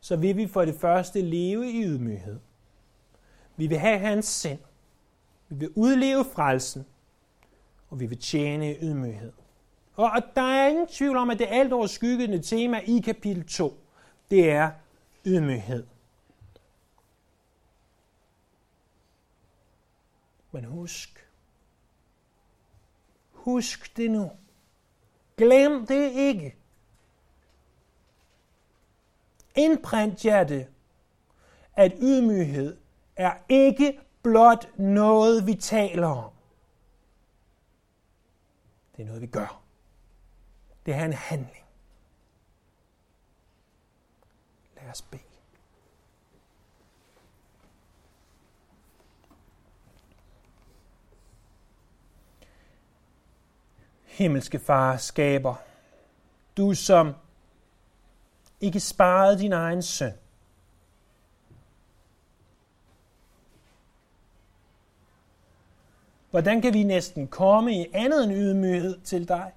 så 0.00 0.16
vil 0.16 0.36
vi 0.36 0.46
for 0.46 0.64
det 0.64 0.74
første 0.74 1.20
leve 1.20 1.70
i 1.70 1.84
ydmyghed. 1.84 2.38
Vi 3.56 3.66
vil 3.66 3.78
have 3.78 3.98
hans 3.98 4.26
sind. 4.26 4.58
Vi 5.48 5.56
vil 5.56 5.70
udleve 5.74 6.24
frelsen, 6.24 6.86
og 7.88 8.00
vi 8.00 8.06
vil 8.06 8.18
tjene 8.18 8.70
i 8.70 8.78
ydmyghed. 8.82 9.32
Og 9.96 10.10
der 10.34 10.42
er 10.42 10.68
ingen 10.68 10.86
tvivl 10.86 11.16
om, 11.16 11.30
at 11.30 11.38
det 11.38 11.46
alt 11.50 11.72
overskyggende 11.72 12.42
tema 12.42 12.80
i 12.86 13.00
kapitel 13.00 13.46
2, 13.46 13.80
det 14.30 14.50
er 14.50 14.70
ydmyghed. 15.26 15.86
Men 20.52 20.64
husk, 20.64 21.25
husk 23.46 23.96
det 23.96 24.10
nu. 24.10 24.30
Glem 25.36 25.86
det 25.86 26.10
ikke. 26.12 26.56
Indprint 29.54 30.24
jer 30.24 30.44
det, 30.44 30.66
at 31.74 31.92
ydmyghed 32.00 32.76
er 33.16 33.34
ikke 33.48 34.00
blot 34.22 34.78
noget, 34.78 35.46
vi 35.46 35.54
taler 35.54 36.06
om. 36.06 36.32
Det 38.96 39.02
er 39.02 39.06
noget, 39.06 39.22
vi 39.22 39.26
gør. 39.26 39.62
Det 40.86 40.94
er 40.94 41.04
en 41.04 41.12
handling. 41.12 41.64
Lad 44.76 44.90
os 44.90 45.02
bede. 45.02 45.25
Himmelske 54.16 54.58
Far, 54.58 54.96
skaber, 54.96 55.54
du 56.56 56.74
som 56.74 57.14
ikke 58.60 58.80
sparede 58.80 59.38
din 59.38 59.52
egen 59.52 59.82
søn, 59.82 60.12
Hvordan 66.30 66.62
kan 66.62 66.74
vi 66.74 66.82
næsten 66.82 67.28
komme 67.28 67.72
i 67.72 67.86
andet 67.94 68.24
end 68.24 68.32
ydmyghed 68.32 69.00
til 69.00 69.28
dig? 69.28 69.52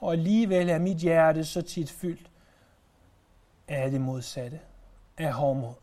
Og 0.00 0.12
alligevel 0.12 0.68
er 0.68 0.78
mit 0.78 0.96
hjerte 0.96 1.44
så 1.44 1.62
tit 1.62 1.90
fyldt 1.90 2.30
af 3.68 3.90
det 3.90 4.00
modsatte, 4.00 4.60
af 5.18 5.32
hårdmod. 5.32 5.74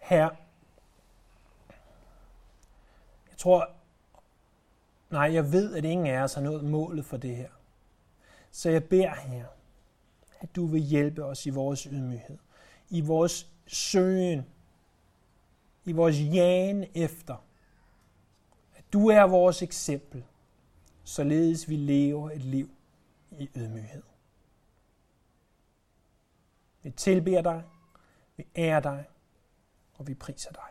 Her, 0.00 0.30
tror, 3.40 3.70
nej, 5.10 5.34
jeg 5.34 5.52
ved, 5.52 5.74
at 5.74 5.84
ingen 5.84 6.06
af 6.06 6.22
os 6.22 6.34
har 6.34 6.42
nået 6.42 6.64
målet 6.64 7.04
for 7.04 7.16
det 7.16 7.36
her. 7.36 7.50
Så 8.50 8.70
jeg 8.70 8.84
beder 8.84 9.14
her, 9.14 9.46
at 10.40 10.56
du 10.56 10.66
vil 10.66 10.80
hjælpe 10.80 11.24
os 11.24 11.46
i 11.46 11.50
vores 11.50 11.82
ydmyghed 11.82 12.38
i 12.90 13.00
vores 13.00 13.50
søgen, 13.66 14.46
i 15.84 15.92
vores 15.92 16.20
jagen 16.20 16.84
efter, 16.94 17.44
at 18.76 18.84
du 18.92 19.08
er 19.08 19.22
vores 19.22 19.62
eksempel, 19.62 20.24
således 21.04 21.68
vi 21.68 21.76
lever 21.76 22.30
et 22.30 22.42
liv 22.42 22.70
i 23.38 23.50
ydmyghed. 23.56 24.02
Vi 26.82 26.90
tilbeder 26.90 27.42
dig, 27.42 27.64
vi 28.36 28.46
ærer 28.56 28.80
dig, 28.80 29.04
og 29.94 30.06
vi 30.06 30.14
priser 30.14 30.52
dig. 30.52 30.70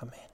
Amen. 0.00 0.31